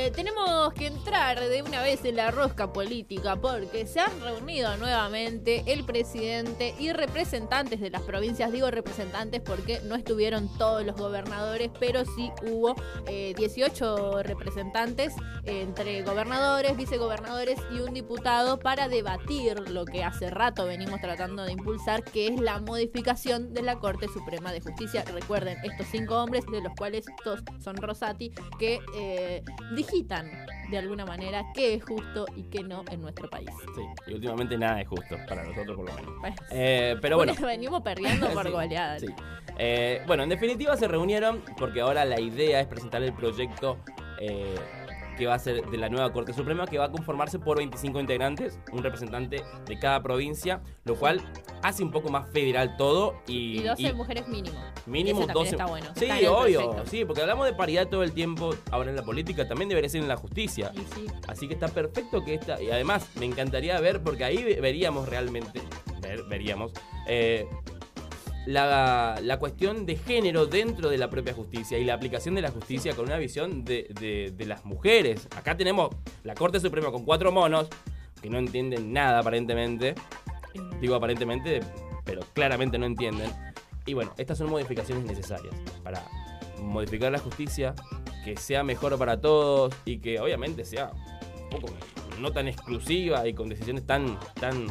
Eh, 0.00 0.10
tenemos 0.10 0.72
que 0.72 0.86
entrar 0.86 1.38
de 1.38 1.62
una 1.62 1.82
vez 1.82 2.06
en 2.06 2.16
la 2.16 2.30
rosca 2.30 2.72
política 2.72 3.36
porque 3.36 3.86
se 3.86 4.00
han 4.00 4.18
reunido 4.22 4.74
nuevamente 4.78 5.62
el 5.66 5.84
presidente 5.84 6.74
y 6.78 6.90
representantes 6.92 7.80
de 7.80 7.90
las 7.90 8.00
provincias. 8.00 8.50
Digo 8.50 8.70
representantes 8.70 9.42
porque 9.42 9.78
no 9.84 9.96
estuvieron 9.96 10.48
todos 10.56 10.86
los 10.86 10.96
gobernadores, 10.96 11.70
pero 11.78 12.06
sí 12.06 12.32
hubo 12.50 12.76
eh, 13.08 13.34
18 13.36 14.22
representantes 14.22 15.12
eh, 15.44 15.60
entre 15.60 16.00
gobernadores, 16.02 16.78
vicegobernadores 16.78 17.58
y 17.70 17.80
un 17.80 17.92
diputado 17.92 18.58
para 18.58 18.88
debatir 18.88 19.68
lo 19.68 19.84
que 19.84 20.02
hace 20.02 20.30
rato 20.30 20.64
venimos 20.64 21.02
tratando 21.02 21.42
de 21.42 21.52
impulsar, 21.52 22.04
que 22.04 22.28
es 22.28 22.40
la 22.40 22.58
modificación 22.58 23.52
de 23.52 23.60
la 23.60 23.78
Corte 23.78 24.06
Suprema 24.08 24.50
de 24.50 24.62
Justicia. 24.62 25.04
Recuerden, 25.12 25.58
estos 25.62 25.88
cinco 25.90 26.22
hombres, 26.22 26.46
de 26.50 26.62
los 26.62 26.72
cuales 26.74 27.04
dos 27.22 27.40
son 27.62 27.76
Rosati, 27.76 28.32
que 28.58 28.80
eh, 28.96 29.42
digitan 29.90 30.30
de 30.70 30.78
alguna 30.78 31.04
manera 31.04 31.44
qué 31.52 31.74
es 31.74 31.84
justo 31.84 32.26
y 32.36 32.44
qué 32.44 32.62
no 32.62 32.84
en 32.90 33.02
nuestro 33.02 33.28
país. 33.28 33.50
Sí, 33.74 33.82
y 34.06 34.14
últimamente 34.14 34.56
nada 34.56 34.80
es 34.80 34.88
justo, 34.88 35.16
para 35.28 35.42
nosotros 35.44 35.76
por 35.76 35.88
lo 35.88 35.94
menos. 35.96 36.12
Pues, 36.20 36.34
Eh, 36.52 36.96
pero 37.02 37.16
bueno. 37.16 37.34
venimos 37.40 37.82
perdiendo 37.82 38.28
por 38.32 38.46
Sí, 38.46 38.52
goleadas. 38.52 39.00
sí. 39.00 39.08
Eh, 39.58 40.02
bueno, 40.06 40.22
en 40.22 40.28
definitiva 40.28 40.76
se 40.76 40.86
reunieron 40.88 41.42
porque 41.58 41.80
ahora 41.80 42.04
la 42.04 42.20
idea 42.20 42.60
es 42.60 42.66
presentar 42.66 43.02
el 43.02 43.12
proyecto 43.12 43.78
eh, 44.20 44.54
que 45.20 45.26
va 45.26 45.34
a 45.34 45.38
ser 45.38 45.64
de 45.66 45.76
la 45.76 45.88
nueva 45.90 46.10
Corte 46.12 46.32
Suprema, 46.32 46.66
que 46.66 46.78
va 46.78 46.86
a 46.86 46.90
conformarse 46.90 47.38
por 47.38 47.58
25 47.58 48.00
integrantes, 48.00 48.58
un 48.72 48.82
representante 48.82 49.42
de 49.66 49.78
cada 49.78 50.02
provincia, 50.02 50.62
lo 50.84 50.96
cual 50.96 51.20
hace 51.62 51.82
un 51.84 51.90
poco 51.90 52.08
más 52.08 52.28
federal 52.30 52.76
todo 52.78 53.14
y, 53.26 53.58
Y 53.60 53.62
12 53.62 53.82
y 53.82 53.92
mujeres 53.92 54.26
mínimo. 54.28 54.58
mínimo 54.86 55.18
Ese 55.20 55.26
también 55.28 55.44
12. 55.44 55.50
está 55.50 55.66
bueno. 55.66 55.86
Sí, 55.94 56.06
Está 56.06 56.32
obvio, 56.32 56.74
sí, 56.86 57.04
porque 57.04 57.20
hablamos 57.20 57.44
de 57.44 57.52
paridad 57.52 57.86
todo 57.88 58.02
el 58.02 58.12
tiempo, 58.12 58.54
ahora 58.70 58.88
en 58.90 58.96
la 58.96 59.02
política 59.02 59.46
también 59.46 59.68
debería 59.68 59.90
ser 59.90 60.00
en 60.00 60.08
la 60.08 60.16
justicia. 60.16 60.72
Y 60.74 60.78
sí. 60.94 61.06
Así 61.28 61.46
que 61.46 61.52
está 61.54 61.68
perfecto 61.68 62.24
que 62.24 62.34
esta. 62.34 62.60
Y 62.62 62.70
además, 62.70 63.06
me 63.16 63.26
encantaría 63.26 63.78
ver, 63.80 64.02
porque 64.02 64.24
ahí 64.24 64.42
ve- 64.42 64.58
veríamos 64.60 65.06
realmente. 65.08 65.60
ver- 66.00 66.24
veríamos. 66.24 66.72
eh, 67.06 67.46
la, 68.46 69.18
la 69.22 69.38
cuestión 69.38 69.86
de 69.86 69.96
género 69.96 70.46
dentro 70.46 70.88
de 70.88 70.98
la 70.98 71.10
propia 71.10 71.34
justicia 71.34 71.78
y 71.78 71.84
la 71.84 71.94
aplicación 71.94 72.34
de 72.34 72.42
la 72.42 72.50
justicia 72.50 72.94
con 72.94 73.06
una 73.06 73.18
visión 73.18 73.64
de, 73.64 74.32
de- 74.36 74.46
las 74.46 74.64
mujeres. 74.64 75.28
Acá 75.36 75.56
tenemos 75.56 75.90
la 76.24 76.34
Corte 76.34 76.58
Suprema 76.58 76.90
con 76.90 77.04
cuatro 77.04 77.30
monos 77.30 77.68
que 78.20 78.28
no 78.30 78.38
entienden 78.38 78.92
nada 78.92 79.20
aparentemente. 79.20 79.94
Digo 80.80 80.94
aparentemente, 80.94 81.60
pero 82.04 82.22
claramente 82.32 82.78
no 82.78 82.86
entienden. 82.86 83.30
Y 83.86 83.94
bueno, 83.94 84.12
estas 84.18 84.38
son 84.38 84.50
modificaciones 84.50 85.04
necesarias 85.04 85.54
para 85.84 86.02
modificar 86.60 87.12
la 87.12 87.18
justicia, 87.18 87.74
que 88.24 88.36
sea 88.36 88.62
mejor 88.64 88.98
para 88.98 89.20
todos 89.20 89.74
y 89.84 89.98
que 89.98 90.18
obviamente 90.20 90.64
sea 90.64 90.92
un 91.44 91.48
poco 91.60 91.72
no 92.20 92.32
tan 92.32 92.48
exclusiva 92.48 93.26
y 93.26 93.32
con 93.34 93.48
decisiones 93.48 93.86
tan, 93.86 94.18
tan, 94.40 94.66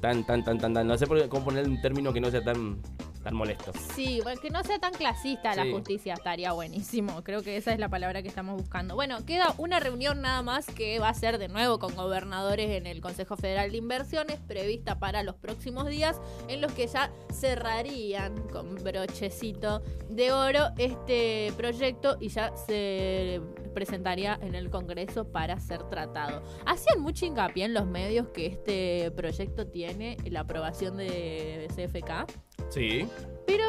tan, 0.00 0.24
tan, 0.24 0.44
tan, 0.44 0.58
tan, 0.58 0.74
tan. 0.74 0.86
No 0.86 0.96
sé 0.98 1.06
por- 1.06 1.28
cómo 1.28 1.44
poner 1.46 1.66
un 1.66 1.80
término 1.80 2.12
que 2.12 2.20
no 2.20 2.30
sea 2.30 2.42
tan, 2.42 2.80
tan 3.22 3.34
molesto. 3.34 3.72
Sí, 3.94 4.20
que 4.40 4.50
no 4.50 4.62
sea 4.62 4.78
tan 4.78 4.92
clasista 4.94 5.52
Sí. 5.54 5.60
la 5.60 5.70
justicia, 5.72 6.14
estaría 6.14 6.52
buenísimo. 6.52 7.22
Creo 7.24 7.42
que 7.42 7.56
esa 7.56 7.72
es 7.72 7.78
la 7.78 7.88
palabra 7.88 8.22
que 8.22 8.28
estamos 8.28 8.56
buscando. 8.60 8.94
Bueno, 8.94 9.24
queda 9.26 9.54
una 9.58 9.80
reunión 9.80 10.20
nada 10.22 10.42
más 10.42 10.66
que 10.66 10.98
va 10.98 11.08
a 11.08 11.14
ser 11.14 11.38
de 11.38 11.48
nuevo 11.48 11.78
con 11.78 11.94
gobernadores 11.96 12.70
en 12.70 12.86
el 12.86 13.00
Consejo 13.00 13.36
Federal 13.36 13.70
de 13.72 13.78
Inversiones, 13.78 14.38
prevista 14.46 14.98
para 14.98 15.22
los 15.22 15.34
próximos 15.34 15.86
días, 15.88 16.20
en 16.48 16.60
los 16.60 16.72
que 16.72 16.86
ya 16.86 17.10
cerrarían 17.32 18.36
con 18.48 18.74
brochecito 18.76 19.82
de 20.08 20.32
oro 20.32 20.68
este 20.78 21.52
proyecto 21.56 22.16
y 22.20 22.28
ya 22.28 22.56
se 22.56 23.40
presentaría 23.68 24.38
en 24.42 24.54
el 24.54 24.70
Congreso 24.70 25.30
para 25.30 25.58
ser 25.60 25.82
tratado. 25.84 26.42
Hacían 26.66 27.00
mucho 27.00 27.26
hincapié 27.26 27.64
en 27.64 27.74
los 27.74 27.86
medios 27.86 28.28
que 28.28 28.46
este 28.46 29.10
proyecto 29.12 29.66
tiene 29.66 30.16
la 30.30 30.40
aprobación 30.40 30.96
de 30.96 31.68
CFK. 31.74 32.26
Sí. 32.70 33.08
Pero 33.46 33.64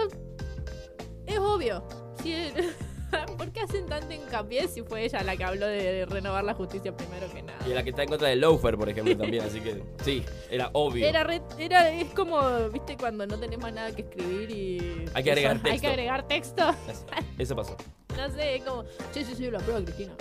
es 1.25 1.37
obvio. 1.39 1.83
Si 2.21 2.33
¿Por 3.39 3.51
qué 3.51 3.61
hacen 3.61 3.87
tanto 3.87 4.13
hincapié 4.13 4.67
si 4.67 4.83
fue 4.83 5.03
ella 5.05 5.23
la 5.23 5.35
que 5.35 5.43
habló 5.43 5.65
de 5.65 6.05
renovar 6.05 6.43
la 6.43 6.53
justicia 6.53 6.95
primero 6.95 7.27
que 7.33 7.41
nada? 7.41 7.57
Y 7.67 7.73
la 7.73 7.83
que 7.83 7.89
está 7.89 8.03
en 8.03 8.09
contra 8.09 8.27
de 8.27 8.35
Loafer, 8.35 8.77
por 8.77 8.87
ejemplo, 8.87 9.17
también. 9.17 9.43
Así 9.43 9.59
que 9.61 9.81
sí, 10.03 10.23
era 10.51 10.69
obvio. 10.73 11.07
Era, 11.07 11.23
re- 11.23 11.41
era 11.57 11.89
es 11.89 12.13
como, 12.13 12.39
viste, 12.69 12.97
cuando 12.97 13.25
no 13.25 13.39
tenés 13.39 13.57
más 13.57 13.73
nada 13.73 13.95
que 13.95 14.03
escribir 14.03 14.51
y... 14.51 15.05
Hay 15.15 15.23
que 15.23 15.31
agregar 15.31 15.55
Hay 15.55 15.61
texto. 15.63 15.81
que 15.81 15.87
agregar 15.87 16.27
texto. 16.27 16.69
Eso, 16.87 17.05
eso 17.39 17.55
pasó. 17.55 17.77
No 18.19 18.29
sé, 18.33 18.55
es 18.57 18.63
como, 18.63 18.83
sí, 19.13 19.23
sí, 19.23 19.33
sí, 19.35 19.49
la 19.49 19.59
prueba, 19.59 19.81
Cristina. 19.81 20.13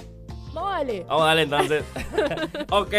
Vale. 0.53 1.05
Vamos 1.09 1.23
a 1.23 1.27
darle 1.27 1.43
entonces. 1.43 1.85
ok. 2.71 2.95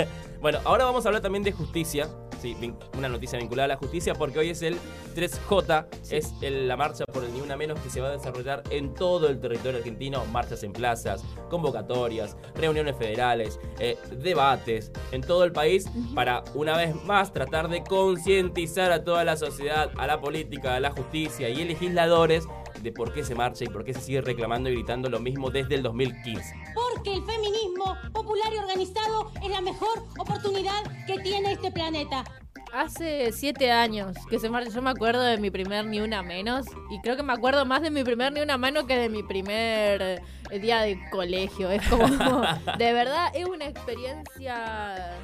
bueno, 0.40 0.58
ahora 0.64 0.84
vamos 0.86 1.04
a 1.04 1.08
hablar 1.10 1.22
también 1.22 1.42
de 1.44 1.52
justicia. 1.52 2.08
Sí, 2.40 2.56
una 2.98 3.08
noticia 3.08 3.38
vinculada 3.38 3.66
a 3.66 3.68
la 3.68 3.76
justicia 3.76 4.14
porque 4.14 4.40
hoy 4.40 4.50
es 4.50 4.62
el 4.62 4.76
3J, 5.14 5.86
es 6.10 6.32
el- 6.40 6.66
la 6.66 6.76
marcha 6.76 7.04
por 7.04 7.22
el 7.22 7.32
Ni 7.32 7.40
Una 7.40 7.56
Menos 7.56 7.78
que 7.78 7.88
se 7.88 8.00
va 8.00 8.08
a 8.08 8.10
desarrollar 8.10 8.64
en 8.70 8.94
todo 8.94 9.28
el 9.28 9.38
territorio 9.38 9.78
argentino, 9.78 10.24
marchas 10.26 10.64
en 10.64 10.72
plazas, 10.72 11.22
convocatorias, 11.48 12.36
reuniones 12.56 12.96
federales, 12.96 13.60
eh, 13.78 13.96
debates 14.16 14.90
en 15.12 15.20
todo 15.20 15.44
el 15.44 15.52
país 15.52 15.86
para 16.16 16.42
una 16.54 16.76
vez 16.76 16.96
más 17.04 17.32
tratar 17.32 17.68
de 17.68 17.84
concientizar 17.84 18.90
a 18.90 19.04
toda 19.04 19.22
la 19.22 19.36
sociedad, 19.36 19.92
a 19.96 20.08
la 20.08 20.20
política, 20.20 20.74
a 20.74 20.80
la 20.80 20.90
justicia 20.90 21.48
y 21.48 21.62
a 21.62 21.64
legisladores 21.64 22.48
de 22.80 22.92
por 22.92 23.12
qué 23.12 23.24
se 23.24 23.34
marcha 23.34 23.64
y 23.64 23.68
por 23.68 23.84
qué 23.84 23.94
se 23.94 24.00
sigue 24.00 24.20
reclamando 24.20 24.68
y 24.70 24.74
gritando 24.74 25.08
lo 25.08 25.20
mismo 25.20 25.50
desde 25.50 25.74
el 25.74 25.82
2015. 25.82 26.54
Porque 26.74 27.14
el 27.14 27.24
feminismo 27.24 27.96
popular 28.12 28.52
y 28.54 28.58
organizado 28.58 29.30
es 29.42 29.50
la 29.50 29.60
mejor 29.60 30.04
oportunidad 30.18 30.82
que 31.06 31.18
tiene 31.18 31.52
este 31.52 31.70
planeta. 31.70 32.24
Hace 32.72 33.32
siete 33.32 33.70
años 33.70 34.16
que 34.30 34.38
se 34.38 34.48
marcha. 34.48 34.70
Yo 34.70 34.80
me 34.80 34.90
acuerdo 34.90 35.20
de 35.22 35.36
mi 35.36 35.50
primer 35.50 35.84
Ni 35.84 36.00
Una 36.00 36.22
Menos. 36.22 36.64
Y 36.90 37.00
creo 37.02 37.16
que 37.16 37.22
me 37.22 37.34
acuerdo 37.34 37.66
más 37.66 37.82
de 37.82 37.90
mi 37.90 38.02
primer 38.02 38.32
Ni 38.32 38.40
Una 38.40 38.56
Mano 38.56 38.86
que 38.86 38.96
de 38.96 39.10
mi 39.10 39.22
primer 39.22 40.22
eh, 40.50 40.58
día 40.58 40.80
de 40.80 40.98
colegio. 41.10 41.70
Es 41.70 41.86
como. 41.88 42.06
de 42.78 42.92
verdad, 42.94 43.30
es 43.34 43.46
una 43.46 43.66
experiencia 43.66 45.18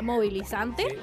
movilizante. 0.00 0.98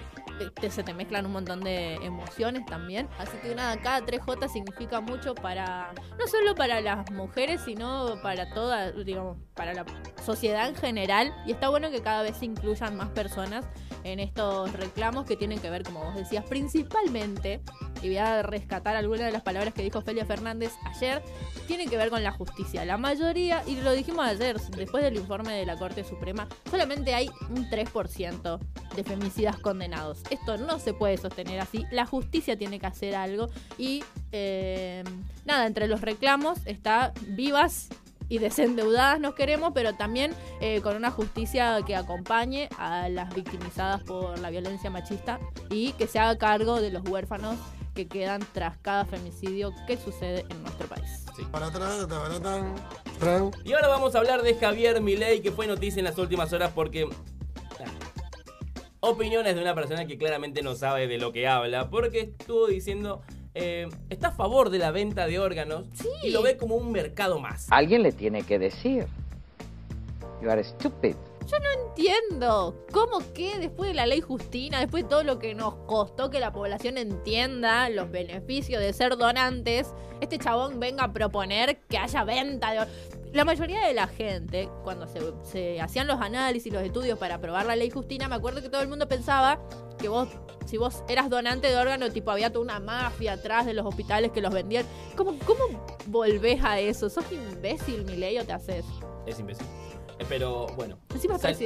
Te- 0.59 0.69
se 0.71 0.83
te 0.83 0.93
mezclan 0.93 1.25
un 1.25 1.33
montón 1.33 1.61
de 1.61 1.95
emociones 1.95 2.65
también. 2.65 3.07
Así 3.17 3.37
que 3.41 3.53
nada, 3.55 3.77
cada 3.81 4.01
3J 4.05 4.47
significa 4.49 5.01
mucho 5.01 5.35
para. 5.35 5.93
No 6.19 6.27
solo 6.27 6.55
para 6.55 6.81
las 6.81 7.09
mujeres, 7.11 7.61
sino 7.65 8.21
para 8.21 8.53
toda, 8.53 8.91
digamos, 8.91 9.37
para 9.55 9.73
la 9.73 9.85
sociedad 10.25 10.67
en 10.67 10.75
general. 10.75 11.33
Y 11.45 11.51
está 11.51 11.69
bueno 11.69 11.91
que 11.91 12.01
cada 12.01 12.21
vez 12.23 12.37
se 12.37 12.45
incluyan 12.45 12.95
más 12.95 13.09
personas 13.09 13.65
en 14.03 14.19
estos 14.19 14.71
reclamos 14.73 15.25
que 15.25 15.37
tienen 15.37 15.59
que 15.59 15.69
ver, 15.69 15.83
como 15.83 16.03
vos 16.03 16.15
decías, 16.15 16.43
principalmente, 16.45 17.61
y 18.01 18.07
voy 18.07 18.17
a 18.17 18.43
rescatar 18.43 18.97
algunas 18.97 19.25
de 19.25 19.31
las 19.31 19.43
palabras 19.43 19.73
que 19.73 19.81
dijo 19.81 20.01
Felia 20.01 20.25
Fernández 20.25 20.73
ayer, 20.93 21.23
tienen 21.67 21.89
que 21.89 21.95
ver 21.95 22.09
con 22.09 22.21
la 22.21 22.31
justicia. 22.31 22.83
La 22.83 22.97
mayoría, 22.97 23.63
y 23.65 23.77
lo 23.77 23.93
dijimos 23.93 24.25
ayer, 24.25 24.59
después 24.59 25.03
del 25.05 25.15
informe 25.15 25.53
de 25.53 25.65
la 25.65 25.77
Corte 25.77 26.03
Suprema, 26.03 26.49
solamente 26.69 27.15
hay 27.15 27.29
un 27.49 27.69
3% 27.69 28.59
de 28.95 29.03
femicidas 29.03 29.57
condenados. 29.57 30.21
Esto 30.29 30.57
no 30.57 30.79
se 30.79 30.93
puede 30.93 31.17
sostener 31.17 31.59
así. 31.59 31.85
La 31.91 32.05
justicia 32.05 32.57
tiene 32.57 32.79
que 32.79 32.87
hacer 32.87 33.15
algo 33.15 33.49
y 33.77 34.03
eh, 34.31 35.03
nada, 35.45 35.65
entre 35.67 35.87
los 35.87 36.01
reclamos 36.01 36.59
está 36.65 37.13
vivas 37.27 37.89
y 38.29 38.39
desendeudadas 38.39 39.19
nos 39.19 39.35
queremos, 39.35 39.73
pero 39.73 39.93
también 39.93 40.33
eh, 40.61 40.81
con 40.81 40.95
una 40.95 41.11
justicia 41.11 41.79
que 41.85 41.95
acompañe 41.95 42.69
a 42.77 43.09
las 43.09 43.33
victimizadas 43.33 44.01
por 44.03 44.39
la 44.39 44.49
violencia 44.49 44.89
machista 44.89 45.39
y 45.69 45.91
que 45.93 46.07
se 46.07 46.19
haga 46.19 46.37
cargo 46.37 46.81
de 46.81 46.91
los 46.91 47.07
huérfanos 47.07 47.57
que 47.93 48.07
quedan 48.07 48.41
tras 48.53 48.77
cada 48.77 49.05
femicidio 49.05 49.71
que 49.85 49.97
sucede 49.97 50.45
en 50.49 50.63
nuestro 50.63 50.87
país. 50.87 51.25
Y 53.63 53.73
ahora 53.73 53.87
vamos 53.87 54.15
a 54.15 54.17
hablar 54.17 54.41
de 54.41 54.55
Javier 54.55 55.01
Milei, 55.01 55.41
que 55.41 55.51
fue 55.51 55.67
noticia 55.67 55.99
en 55.99 56.05
las 56.05 56.17
últimas 56.17 56.51
horas 56.53 56.71
porque... 56.73 57.07
Opiniones 59.05 59.53
de 59.53 59.61
una 59.61 59.75
persona 59.75 60.07
que 60.07 60.17
claramente 60.17 60.61
no 60.61 60.75
sabe 60.75 61.07
de 61.07 61.17
lo 61.17 61.33
que 61.33 61.45
habla, 61.45 61.89
porque 61.89 62.21
estuvo 62.39 62.67
diciendo... 62.67 63.21
eh, 63.53 63.89
está 64.09 64.29
a 64.29 64.31
favor 64.31 64.69
de 64.69 64.79
la 64.79 64.91
venta 64.91 65.27
de 65.27 65.39
órganos 65.39 65.85
y 66.23 66.29
lo 66.31 66.41
ve 66.41 66.55
como 66.55 66.75
un 66.75 66.89
mercado 66.91 67.37
más. 67.39 67.67
Alguien 67.69 68.01
le 68.01 68.13
tiene 68.13 68.43
que 68.43 68.57
decir. 68.59 69.05
You 70.41 70.49
are 70.49 70.63
stupid. 70.63 71.15
Yo 71.51 71.59
no 71.59 71.87
entiendo 71.89 72.85
cómo 72.93 73.19
que 73.33 73.59
después 73.59 73.89
de 73.89 73.93
la 73.93 74.05
ley 74.05 74.21
Justina, 74.21 74.79
después 74.79 75.03
de 75.03 75.09
todo 75.09 75.23
lo 75.23 75.37
que 75.37 75.53
nos 75.53 75.75
costó 75.85 76.29
que 76.29 76.39
la 76.39 76.53
población 76.53 76.97
entienda 76.97 77.89
los 77.89 78.09
beneficios 78.09 78.81
de 78.81 78.93
ser 78.93 79.17
donantes, 79.17 79.93
este 80.21 80.39
chabón 80.39 80.79
venga 80.79 81.03
a 81.03 81.11
proponer 81.11 81.79
que 81.89 81.97
haya 81.97 82.23
venta 82.23 82.71
de... 82.71 82.79
or- 82.79 82.87
La 83.33 83.43
mayoría 83.45 83.85
de 83.87 83.93
la 83.95 84.07
gente, 84.07 84.69
cuando 84.83 85.07
se, 85.07 85.19
se 85.43 85.81
hacían 85.81 86.05
los 86.05 86.21
análisis, 86.21 86.71
los 86.71 86.83
estudios 86.83 87.17
para 87.17 87.35
aprobar 87.35 87.65
la 87.65 87.75
ley 87.75 87.89
Justina, 87.89 88.27
me 88.27 88.35
acuerdo 88.35 88.61
que 88.61 88.69
todo 88.69 88.81
el 88.81 88.87
mundo 88.87 89.07
pensaba 89.07 89.59
que 89.97 90.07
vos, 90.07 90.29
si 90.67 90.77
vos 90.77 91.03
eras 91.09 91.29
donante 91.31 91.67
de 91.67 91.75
órgano, 91.75 92.11
tipo 92.11 92.29
había 92.29 92.51
toda 92.51 92.63
una 92.63 92.79
mafia 92.79 93.33
atrás 93.33 93.65
de 93.65 93.73
los 93.73 93.85
hospitales 93.87 94.31
que 94.31 94.39
los 94.41 94.53
vendían. 94.53 94.85
¿Cómo, 95.17 95.35
cómo 95.47 95.83
volvés 96.05 96.63
a 96.63 96.79
eso? 96.79 97.09
¿Sos 97.09 97.25
imbécil, 97.31 98.05
Milei, 98.05 98.37
o 98.37 98.45
te 98.45 98.53
haces? 98.53 98.85
Es 99.25 99.39
imbécil. 99.39 99.65
Eh, 100.19 100.25
Pero 100.29 100.67
bueno, 100.75 100.99
sal- 101.39 101.57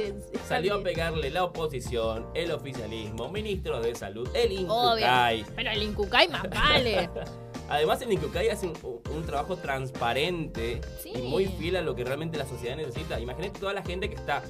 salió 0.46 0.76
a 0.76 0.82
pegarle 0.82 1.28
la 1.30 1.44
oposición, 1.44 2.28
el 2.34 2.50
oficialismo, 2.50 3.28
ministro 3.28 3.80
de 3.82 3.94
salud, 3.94 4.26
el 4.32 4.52
Obvio. 4.70 4.94
INCUCAI. 4.96 5.44
Pero 5.54 5.70
el 5.70 5.82
Incucay 5.82 6.28
más 6.28 6.48
vale. 6.48 7.10
Además, 7.68 8.00
el 8.02 8.12
INCUCAI 8.12 8.48
hace 8.48 8.66
un, 8.66 8.74
un 9.14 9.24
trabajo 9.26 9.56
transparente 9.56 10.80
Sí. 11.02 11.12
y 11.14 11.22
muy 11.22 11.46
fiel 11.46 11.76
a 11.76 11.82
lo 11.82 11.94
que 11.94 12.04
realmente 12.04 12.38
la 12.38 12.46
sociedad 12.46 12.76
necesita. 12.76 13.20
Imagínate 13.20 13.58
toda 13.60 13.72
la 13.72 13.82
gente 13.82 14.08
que 14.08 14.16
está 14.16 14.42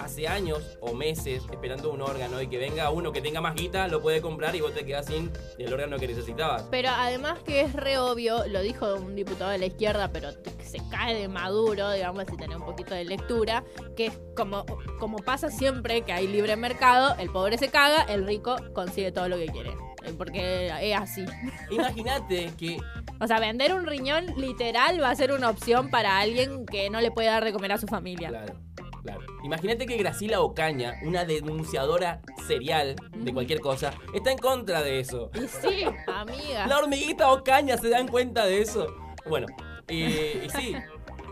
hace 0.00 0.28
años 0.28 0.78
o 0.80 0.94
meses 0.94 1.44
esperando 1.50 1.92
un 1.92 2.02
órgano 2.02 2.40
y 2.40 2.48
que 2.48 2.58
venga 2.58 2.90
uno 2.90 3.12
que 3.12 3.20
tenga 3.20 3.40
más 3.40 3.54
guita, 3.54 3.88
lo 3.88 4.00
puede 4.00 4.20
comprar 4.20 4.54
y 4.56 4.60
vos 4.60 4.74
te 4.74 4.84
quedás 4.84 5.06
sin 5.06 5.30
el 5.58 5.72
órgano 5.72 5.98
que 5.98 6.08
necesitabas. 6.08 6.64
Pero 6.70 6.88
además 6.90 7.38
que 7.44 7.62
es 7.62 7.72
re 7.72 7.98
obvio, 7.98 8.46
lo 8.46 8.60
dijo 8.62 8.94
un 8.96 9.14
diputado 9.14 9.50
de 9.50 9.58
la 9.58 9.66
izquierda, 9.66 10.10
pero 10.12 10.30
se 10.62 10.80
cae 10.90 11.14
de 11.14 11.28
maduro, 11.28 11.90
digamos, 11.92 12.24
si 12.28 12.36
tenés 12.36 12.56
un 12.56 12.64
poquito 12.64 12.94
de 12.94 13.04
lectura, 13.04 13.64
que 13.96 14.06
es 14.06 14.18
como, 14.36 14.64
como 14.98 15.18
pasa 15.18 15.50
siempre 15.50 16.02
que 16.02 16.12
hay 16.12 16.26
libre 16.26 16.56
mercado, 16.56 17.14
el 17.18 17.30
pobre 17.30 17.58
se 17.58 17.68
caga, 17.68 18.02
el 18.02 18.26
rico 18.26 18.56
consigue 18.72 19.12
todo 19.12 19.28
lo 19.28 19.36
que 19.36 19.46
quiere. 19.46 19.70
Eh, 20.04 20.14
Porque 20.16 20.68
es 20.80 20.96
así. 20.96 21.24
Imagínate 21.70 22.52
que 22.56 22.78
O 23.20 23.26
sea, 23.26 23.38
vender 23.38 23.74
un 23.74 23.86
riñón 23.86 24.26
literal 24.36 25.00
va 25.02 25.10
a 25.10 25.14
ser 25.16 25.32
una 25.32 25.50
opción 25.50 25.90
para 25.90 26.18
alguien 26.18 26.64
que 26.66 26.90
no 26.90 27.00
le 27.00 27.10
puede 27.10 27.28
dar 27.28 27.44
de 27.44 27.52
comer 27.52 27.72
a 27.72 27.78
su 27.78 27.86
familia. 27.86 28.28
Claro, 28.28 28.54
claro. 29.02 29.20
Imagínate 29.42 29.86
que 29.86 29.96
Graciela 29.96 30.40
Ocaña, 30.40 30.94
una 31.02 31.24
denunciadora 31.24 32.20
serial 32.46 32.96
de 33.16 33.32
cualquier 33.32 33.60
cosa, 33.60 33.92
está 34.14 34.32
en 34.32 34.38
contra 34.38 34.82
de 34.82 35.00
eso. 35.00 35.30
Y 35.34 35.48
sí, 35.48 35.84
amiga. 36.06 36.66
La 36.66 36.78
hormiguita 36.78 37.30
Ocaña 37.32 37.76
se 37.76 37.88
dan 37.88 38.08
cuenta 38.08 38.46
de 38.46 38.62
eso. 38.62 38.94
Bueno, 39.26 39.46
y, 39.88 40.04
y 40.04 40.50
sí, 40.54 40.74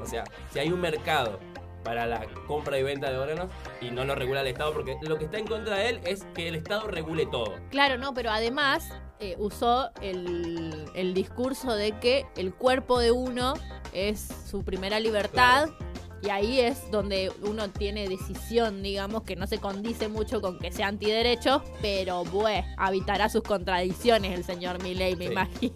o 0.00 0.06
sea, 0.06 0.24
si 0.52 0.58
hay 0.58 0.70
un 0.70 0.80
mercado 0.80 1.38
para 1.84 2.06
la 2.06 2.26
compra 2.46 2.78
y 2.78 2.82
venta 2.82 3.10
de 3.10 3.16
órganos 3.16 3.50
y 3.80 3.90
no 3.90 4.04
lo 4.04 4.14
regula 4.14 4.42
el 4.42 4.48
Estado, 4.48 4.72
porque 4.74 4.96
lo 5.02 5.16
que 5.16 5.24
está 5.24 5.38
en 5.38 5.46
contra 5.46 5.76
de 5.76 5.88
él 5.88 6.00
es 6.04 6.26
que 6.34 6.48
el 6.48 6.54
Estado 6.54 6.86
regule 6.88 7.26
todo. 7.26 7.54
Claro, 7.70 7.96
no, 7.96 8.12
pero 8.12 8.30
además 8.30 8.90
eh, 9.20 9.36
usó 9.38 9.90
el, 10.02 10.90
el 10.94 11.14
discurso 11.14 11.74
de 11.74 11.92
que 11.92 12.26
el 12.36 12.52
cuerpo 12.52 12.98
de 12.98 13.12
uno 13.12 13.54
es 13.92 14.28
su 14.50 14.64
primera 14.64 15.00
libertad. 15.00 15.70
Y 16.22 16.30
ahí 16.30 16.58
es 16.60 16.90
donde 16.90 17.30
uno 17.42 17.70
tiene 17.70 18.08
decisión, 18.08 18.82
digamos, 18.82 19.22
que 19.22 19.36
no 19.36 19.46
se 19.46 19.58
condice 19.58 20.08
mucho 20.08 20.40
con 20.40 20.58
que 20.58 20.72
sea 20.72 20.88
antiderechos, 20.88 21.62
pero 21.80 22.24
bueno, 22.24 22.66
habitará 22.76 23.28
sus 23.28 23.42
contradicciones 23.42 24.32
el 24.36 24.42
señor 24.44 24.82
Milley, 24.82 25.14
me 25.16 25.26
Sí. 25.26 25.32
imagino. 25.32 25.72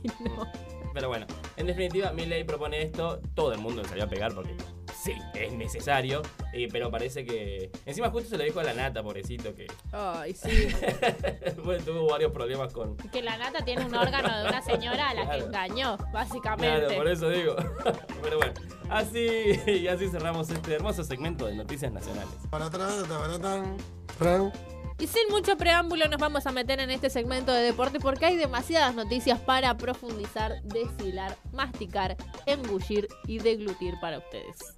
Pero 0.94 1.08
bueno, 1.08 1.26
en 1.56 1.66
definitiva, 1.66 2.12
Milley 2.12 2.44
propone 2.44 2.82
esto, 2.82 3.20
todo 3.34 3.52
el 3.52 3.60
mundo 3.60 3.82
le 3.82 3.88
salió 3.88 4.04
a 4.04 4.08
pegar 4.08 4.34
porque 4.34 4.54
sí, 5.02 5.14
es 5.34 5.52
necesario, 5.52 6.22
eh, 6.52 6.68
pero 6.70 6.90
parece 6.90 7.24
que... 7.24 7.70
Encima 7.86 8.10
justo 8.10 8.30
se 8.30 8.38
lo 8.38 8.44
dijo 8.44 8.60
a 8.60 8.62
la 8.62 8.74
nata, 8.74 9.02
pobrecito, 9.02 9.54
que 9.54 9.66
Ay, 9.90 10.34
sí. 10.34 10.68
bueno, 11.64 11.84
tuvo 11.84 12.08
varios 12.08 12.32
problemas 12.32 12.72
con... 12.72 12.96
Que 12.96 13.22
la 13.22 13.36
nata 13.36 13.64
tiene 13.64 13.84
un 13.84 13.94
órgano 13.94 14.42
de 14.42 14.48
una 14.48 14.62
señora 14.62 15.10
a 15.10 15.14
la 15.14 15.30
que 15.30 15.38
engañó, 15.38 15.96
básicamente. 16.12 16.86
Claro, 16.86 16.96
por 16.96 17.08
eso 17.08 17.28
digo. 17.28 17.56
Pero 18.22 18.38
bueno, 18.38 18.52
así 18.90 19.60
y 19.66 19.88
así 19.88 20.08
cerramos 20.08 20.50
este 20.50 20.74
hermoso 20.74 21.02
segmento 21.02 21.46
de 21.46 21.56
noticias 21.56 21.90
nacionales. 21.90 22.34
Tabaratan, 22.50 23.08
tabaratan, 23.08 23.76
tran. 24.18 24.52
Y 24.98 25.08
sin 25.08 25.28
mucho 25.30 25.56
preámbulo 25.56 26.06
nos 26.06 26.20
vamos 26.20 26.46
a 26.46 26.52
meter 26.52 26.78
en 26.78 26.90
este 26.90 27.10
segmento 27.10 27.52
de 27.52 27.62
deporte 27.62 27.98
porque 27.98 28.26
hay 28.26 28.36
demasiadas 28.36 28.94
noticias 28.94 29.40
para 29.40 29.76
profundizar, 29.76 30.62
deshilar, 30.62 31.36
masticar, 31.52 32.16
engullir 32.46 33.08
y 33.26 33.38
deglutir 33.38 33.94
para 34.00 34.18
ustedes. 34.18 34.76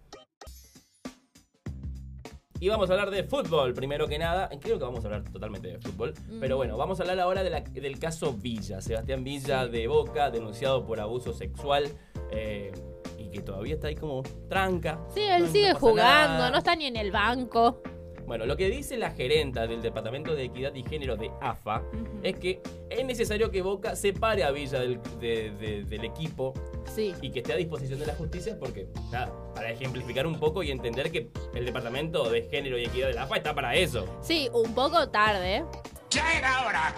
Y 2.65 2.69
vamos 2.71 2.89
a 2.89 2.95
hablar 2.95 3.11
de 3.11 3.25
fútbol, 3.25 3.75
primero 3.75 4.09
que 4.09 4.19
nada. 4.19 4.49
Creo 4.59 4.79
que 4.79 4.85
vamos 4.87 5.05
a 5.05 5.09
hablar 5.09 5.23
totalmente 5.31 5.69
de 5.69 5.79
fútbol. 5.81 6.15
Pero 6.41 6.57
bueno, 6.57 6.79
vamos 6.79 6.99
a 6.99 7.03
hablar 7.03 7.21
ahora 7.21 7.43
de 7.43 7.51
la- 7.51 7.61
del 7.61 7.99
caso 7.99 8.33
Villa. 8.33 8.81
Sebastián 8.81 9.23
Villa 9.23 9.67
de 9.67 9.87
Boca, 9.87 10.31
denunciado 10.31 10.87
por 10.87 10.99
abuso 10.99 11.35
sexual. 11.35 11.85
eh, 12.31 12.73
y 13.19 13.29
que 13.29 13.43
todavía 13.43 13.75
está 13.75 13.89
ahí 13.89 13.95
como 13.95 14.23
tranca. 14.49 14.99
Sí, 15.15 15.21
él 15.21 15.43
No- 15.45 15.49
sigue 15.53 15.75
jugando, 15.75 16.35
nada. 16.39 16.51
no 16.51 16.57
está 16.59 16.75
ni 16.75 16.87
en 16.87 16.97
el 16.97 17.13
banco. 17.13 17.81
Bueno, 18.27 18.47
lo 18.47 18.57
que 18.57 18.71
dice 18.71 18.97
la 18.97 19.11
gerenta 19.11 19.67
del 19.67 19.83
Departamento 19.83 20.35
de 20.35 20.45
Equidad 20.45 20.75
y 20.75 20.83
Género 20.83 21.17
de 21.17 21.31
AFA 21.41 21.83
es 22.23 22.37
que 22.37 22.63
es 22.89 23.05
necesario 23.05 23.51
que 23.51 23.61
Boca 23.63 23.95
separe 23.97 24.45
a 24.45 24.51
Villa 24.51 24.81
del, 24.81 24.99
de- 25.21 25.51
de- 25.51 25.85
del 25.85 26.05
equipo 26.05 26.55
Sí. 26.95 27.15
y 27.21 27.31
que 27.31 27.41
esté 27.41 27.53
a 27.53 27.57
disposición 27.57 27.99
de 28.01 28.07
la 28.07 28.15
justicia 28.15 28.57
porque, 28.59 28.87
nada, 29.11 29.31
para 29.55 29.71
ejemplificar 29.71 30.27
un 30.27 30.39
poco 30.41 30.63
y 30.63 30.71
entender 30.71 31.11
que 31.11 31.29
el 31.55 31.67
Departamento 31.67 32.31
de 32.31 32.43
Género 32.49 32.79
y 32.79 32.85
Equidad 32.85 33.09
de 33.09 33.15
la 33.15 33.23
AFA 33.25 33.37
está 33.37 33.55
para 33.55 33.75
eso. 33.75 34.07
Sí, 34.23 34.49
un 34.55 34.75
poco 34.75 35.09
tarde, 35.11 35.65
¡Ya 36.11 36.39
era 36.39 36.67
hora, 36.67 36.95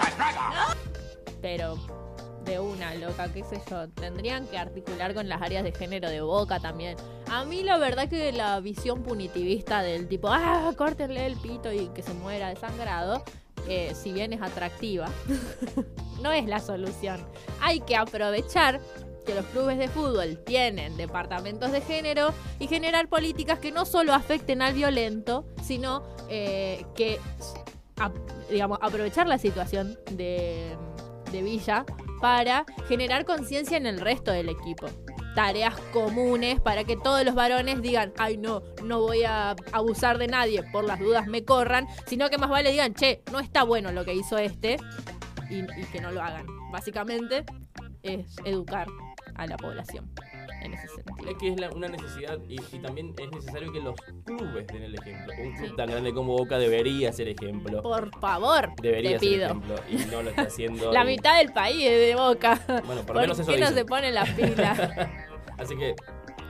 pero 1.42 1.76
de 2.46 2.60
una 2.60 2.94
loca, 2.94 3.30
qué 3.32 3.42
sé 3.44 3.60
yo. 3.68 3.88
Tendrían 3.88 4.46
que 4.46 4.56
articular 4.56 5.12
con 5.12 5.28
las 5.28 5.42
áreas 5.42 5.64
de 5.64 5.72
género 5.72 6.08
de 6.08 6.20
boca 6.20 6.60
también. 6.60 6.96
A 7.30 7.44
mí 7.44 7.62
la 7.62 7.76
verdad 7.76 8.08
que 8.08 8.32
la 8.32 8.60
visión 8.60 9.02
punitivista 9.02 9.82
del 9.82 10.08
tipo, 10.08 10.28
ah, 10.30 10.72
córtenle 10.76 11.26
el 11.26 11.36
pito 11.36 11.72
y 11.72 11.88
que 11.88 12.02
se 12.02 12.14
muera 12.14 12.48
desangrado, 12.48 13.22
eh, 13.68 13.92
si 13.94 14.12
bien 14.12 14.32
es 14.32 14.40
atractiva, 14.40 15.08
no 16.22 16.32
es 16.32 16.46
la 16.46 16.60
solución. 16.60 17.20
Hay 17.60 17.80
que 17.80 17.96
aprovechar 17.96 18.80
que 19.26 19.34
los 19.34 19.44
clubes 19.46 19.76
de 19.76 19.88
fútbol 19.88 20.38
tienen 20.44 20.96
departamentos 20.96 21.72
de 21.72 21.80
género 21.80 22.32
y 22.60 22.68
generar 22.68 23.08
políticas 23.08 23.58
que 23.58 23.72
no 23.72 23.84
solo 23.84 24.14
afecten 24.14 24.62
al 24.62 24.72
violento, 24.72 25.44
sino 25.64 26.04
eh, 26.28 26.86
que, 26.94 27.18
digamos, 28.48 28.78
aprovechar 28.80 29.26
la 29.26 29.38
situación 29.38 29.98
de 30.12 30.76
Villa 31.42 31.84
para 32.20 32.64
generar 32.88 33.24
conciencia 33.24 33.76
en 33.76 33.86
el 33.86 34.00
resto 34.00 34.32
del 34.32 34.48
equipo. 34.48 34.86
Tareas 35.34 35.74
comunes 35.92 36.60
para 36.60 36.84
que 36.84 36.96
todos 36.96 37.24
los 37.24 37.34
varones 37.34 37.82
digan, 37.82 38.12
ay 38.16 38.38
no, 38.38 38.62
no 38.82 39.00
voy 39.00 39.24
a 39.24 39.54
abusar 39.72 40.18
de 40.18 40.28
nadie, 40.28 40.62
por 40.72 40.84
las 40.84 40.98
dudas 40.98 41.26
me 41.26 41.44
corran, 41.44 41.86
sino 42.06 42.30
que 42.30 42.38
más 42.38 42.48
vale 42.48 42.70
digan, 42.70 42.94
che, 42.94 43.22
no 43.30 43.40
está 43.40 43.62
bueno 43.62 43.92
lo 43.92 44.04
que 44.04 44.14
hizo 44.14 44.38
este 44.38 44.78
y, 45.50 45.58
y 45.58 45.84
que 45.92 46.00
no 46.00 46.10
lo 46.10 46.22
hagan. 46.22 46.46
Básicamente 46.70 47.44
es 48.02 48.36
educar 48.44 48.86
a 49.34 49.46
la 49.46 49.56
población 49.56 50.10
en 50.62 50.74
ese 50.74 50.88
sentido. 50.88 51.30
Es 51.30 51.36
que 51.38 51.48
es 51.52 51.60
la- 51.60 51.70
una 51.70 51.88
necesidad 51.88 52.38
y, 52.48 52.56
y 52.74 52.78
también 52.80 53.14
es 53.18 53.30
necesario 53.30 53.72
que 53.72 53.80
los 53.80 53.94
clubes 54.24 54.66
den 54.68 54.82
el 54.82 54.94
ejemplo. 54.94 55.32
Un 55.38 55.52
club 55.56 55.68
Sí. 55.70 55.76
tan 55.76 55.90
grande 55.90 56.12
como 56.14 56.32
Boca 56.36 56.58
debería 56.58 57.12
ser 57.12 57.28
ejemplo. 57.28 57.82
Por 57.82 58.10
favor, 58.20 58.70
Debería 58.80 59.12
te 59.12 59.18
ser 59.18 59.28
pido. 59.28 59.44
ejemplo 59.46 59.74
y 59.90 59.96
no 60.10 60.22
lo 60.22 60.30
está 60.30 60.42
haciendo. 60.48 60.92
La 60.92 61.04
y- 61.04 61.06
mitad 61.08 61.38
del 61.38 61.52
país 61.52 61.84
es 61.84 62.00
de 62.00 62.14
boca. 62.16 62.60
Bueno, 62.66 62.84
por 62.84 62.96
lo 62.98 63.04
¿Por 63.06 63.16
menos 63.22 63.38
eso 63.38 63.50
qué 63.52 63.58
no 63.58 63.68
se 63.68 63.84
pone 63.84 64.10
las 64.12 64.28
pilas? 64.30 64.78
Así 65.58 65.76
que 65.76 65.94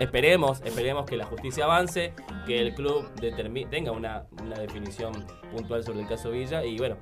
esperemos, 0.01 0.61
esperemos 0.65 1.07
que 1.07 1.17
la 1.17 1.25
justicia 1.25 1.65
avance, 1.65 2.13
que 2.47 2.61
el 2.61 2.75
club 2.75 3.09
tenga 3.71 3.93
una, 3.93 4.25
una 4.43 4.59
definición 4.59 5.13
puntual 5.53 5.85
sobre 5.85 6.01
el 6.01 6.09
caso 6.09 6.31
Villa 6.31 6.65
y 6.65 6.77
bueno, 6.79 6.97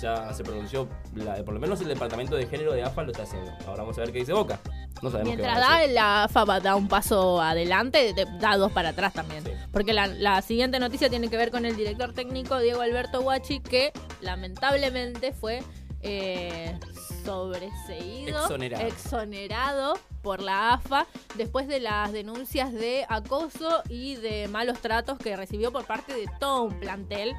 ya 0.00 0.32
se 0.32 0.42
pronunció, 0.44 0.88
la- 1.14 1.36
por 1.44 1.54
lo 1.54 1.60
menos 1.60 1.80
el 1.80 1.88
departamento 1.88 2.36
de 2.36 2.46
género 2.46 2.72
de 2.72 2.82
AFA 2.82 3.02
lo 3.04 3.12
está 3.12 3.22
haciendo. 3.24 3.50
Ahora 3.66 3.82
vamos 3.82 3.96
a 3.98 4.00
ver 4.02 4.12
qué 4.12 4.18
dice 4.20 4.32
Boca. 4.32 4.58
No 5.02 5.10
sabemos 5.10 5.34
Mientras 5.34 5.54
qué 5.54 5.60
va 5.60 5.66
a 5.66 5.70
da 5.70 5.78
decir. 5.80 5.94
la 5.94 6.24
AFA 6.24 6.60
da 6.60 6.76
un 6.76 6.88
paso 6.88 7.40
adelante, 7.42 8.12
te- 8.14 8.26
da 8.38 8.56
dos 8.56 8.72
para 8.72 8.90
atrás 8.90 9.12
también. 9.12 9.44
Sí. 9.44 9.50
Porque 9.72 9.92
la, 9.92 10.06
la 10.06 10.40
siguiente 10.42 10.78
noticia 10.78 11.08
tiene 11.10 11.28
que 11.28 11.36
ver 11.36 11.50
con 11.50 11.64
el 11.66 11.76
director 11.76 12.12
técnico 12.12 12.58
Diego 12.58 12.80
Alberto 12.80 13.20
Guachi, 13.22 13.60
que 13.60 13.92
lamentablemente 14.20 15.32
fue 15.32 15.62
eh, 16.02 16.78
sobreseído, 17.24 18.40
Exonerado. 18.42 18.86
exonerado 18.86 19.94
por 20.22 20.40
la 20.42 20.74
AFA 20.74 21.06
después 21.36 21.68
de 21.68 21.80
las 21.80 22.12
denuncias 22.12 22.72
de 22.72 23.04
acoso 23.08 23.82
y 23.88 24.16
de 24.16 24.48
malos 24.48 24.78
tratos 24.80 25.18
que 25.18 25.36
recibió 25.36 25.70
por 25.72 25.84
parte 25.84 26.14
de 26.14 26.26
todo 26.40 26.64
un 26.64 26.80
plantel 26.80 27.34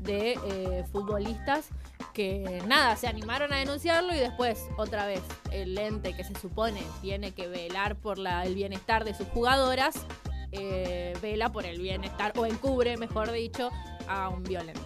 de 0.00 0.38
eh, 0.46 0.84
futbolistas 0.92 1.68
que 2.14 2.62
nada, 2.66 2.96
se 2.96 3.08
animaron 3.08 3.52
a 3.52 3.56
denunciarlo 3.56 4.14
y 4.14 4.18
después 4.18 4.66
otra 4.78 5.04
vez 5.06 5.20
el 5.50 5.76
ente 5.76 6.14
que 6.14 6.24
se 6.24 6.34
supone 6.38 6.82
tiene 7.02 7.32
que 7.32 7.48
velar 7.48 7.96
por 7.96 8.18
la- 8.18 8.44
el 8.46 8.54
bienestar 8.54 9.04
de 9.04 9.12
sus 9.14 9.26
jugadoras, 9.28 10.06
eh, 10.52 11.12
vela 11.20 11.50
por 11.52 11.66
el 11.66 11.80
bienestar 11.80 12.32
o 12.36 12.46
encubre, 12.46 12.96
mejor 12.96 13.32
dicho, 13.32 13.70
a 14.08 14.28
un 14.28 14.44
violento. 14.44 14.80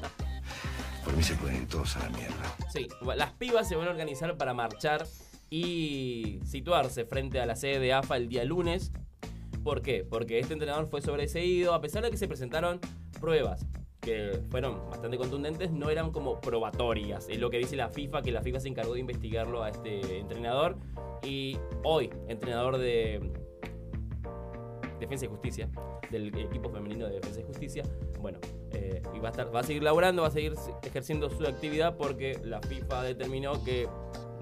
Por 1.04 1.14
mí 1.16 1.22
se 1.22 1.34
pueden 1.36 1.66
todos 1.68 1.96
a 1.96 2.00
la 2.00 2.08
mierda. 2.10 2.56
Sí, 2.72 2.88
las 3.16 3.32
pibas 3.32 3.68
se 3.68 3.76
van 3.76 3.86
a 3.86 3.90
organizar 3.90 4.36
para 4.36 4.54
marchar 4.54 5.06
y 5.50 6.40
situarse 6.44 7.04
frente 7.04 7.40
a 7.40 7.46
la 7.46 7.56
sede 7.56 7.78
de 7.78 7.92
AFA 7.92 8.16
el 8.16 8.28
día 8.28 8.44
lunes. 8.44 8.92
¿Por 9.62 9.82
qué? 9.82 10.04
Porque 10.08 10.38
este 10.38 10.54
entrenador 10.54 10.88
fue 10.88 11.02
sobreseído, 11.02 11.74
a 11.74 11.80
pesar 11.80 12.02
de 12.02 12.10
que 12.10 12.16
se 12.16 12.28
presentaron 12.28 12.80
pruebas 13.20 13.66
que 14.00 14.40
fueron 14.50 14.88
bastante 14.90 15.18
contundentes, 15.18 15.70
no 15.70 15.90
eran 15.90 16.11
como 16.11 16.40
probatorias. 16.40 17.28
Es 17.28 17.38
lo 17.38 17.50
que 17.50 17.58
dice 17.58 17.76
la 17.76 17.88
FIFA, 17.88 18.22
que 18.22 18.32
la 18.32 18.42
FIFA 18.42 18.61
se 18.61 18.68
encargó 18.68 18.94
de 18.94 19.00
investigarlo 19.00 19.62
a 19.62 19.70
este 19.70 20.18
entrenador. 20.18 20.76
Y 21.22 21.58
hoy, 21.84 22.11
entrenador 22.28 22.78
de 22.78 23.20
Defensa 25.00 25.24
y 25.26 25.28
Justicia, 25.28 25.68
del 26.11 26.28
equipo 26.38 26.70
femenino 26.70 27.06
de 27.06 27.14
Defensa 27.14 27.40
y 27.40 27.44
Justicia, 27.44 27.84
bueno, 28.20 28.38
eh, 28.72 29.02
y 29.14 29.18
va 29.18 29.28
a, 29.28 29.30
estar, 29.30 29.54
va 29.54 29.61
a 29.61 29.64
seguir 29.64 29.82
laburando, 29.82 30.22
va 30.22 30.28
a 30.28 30.32
seguir 30.32 30.54
ejerciendo 30.82 31.30
su 31.30 31.44
actividad 31.44 31.96
porque 31.96 32.38
la 32.44 32.61
FIFA 32.61 33.02
determinó 33.02 33.62
que 33.64 33.88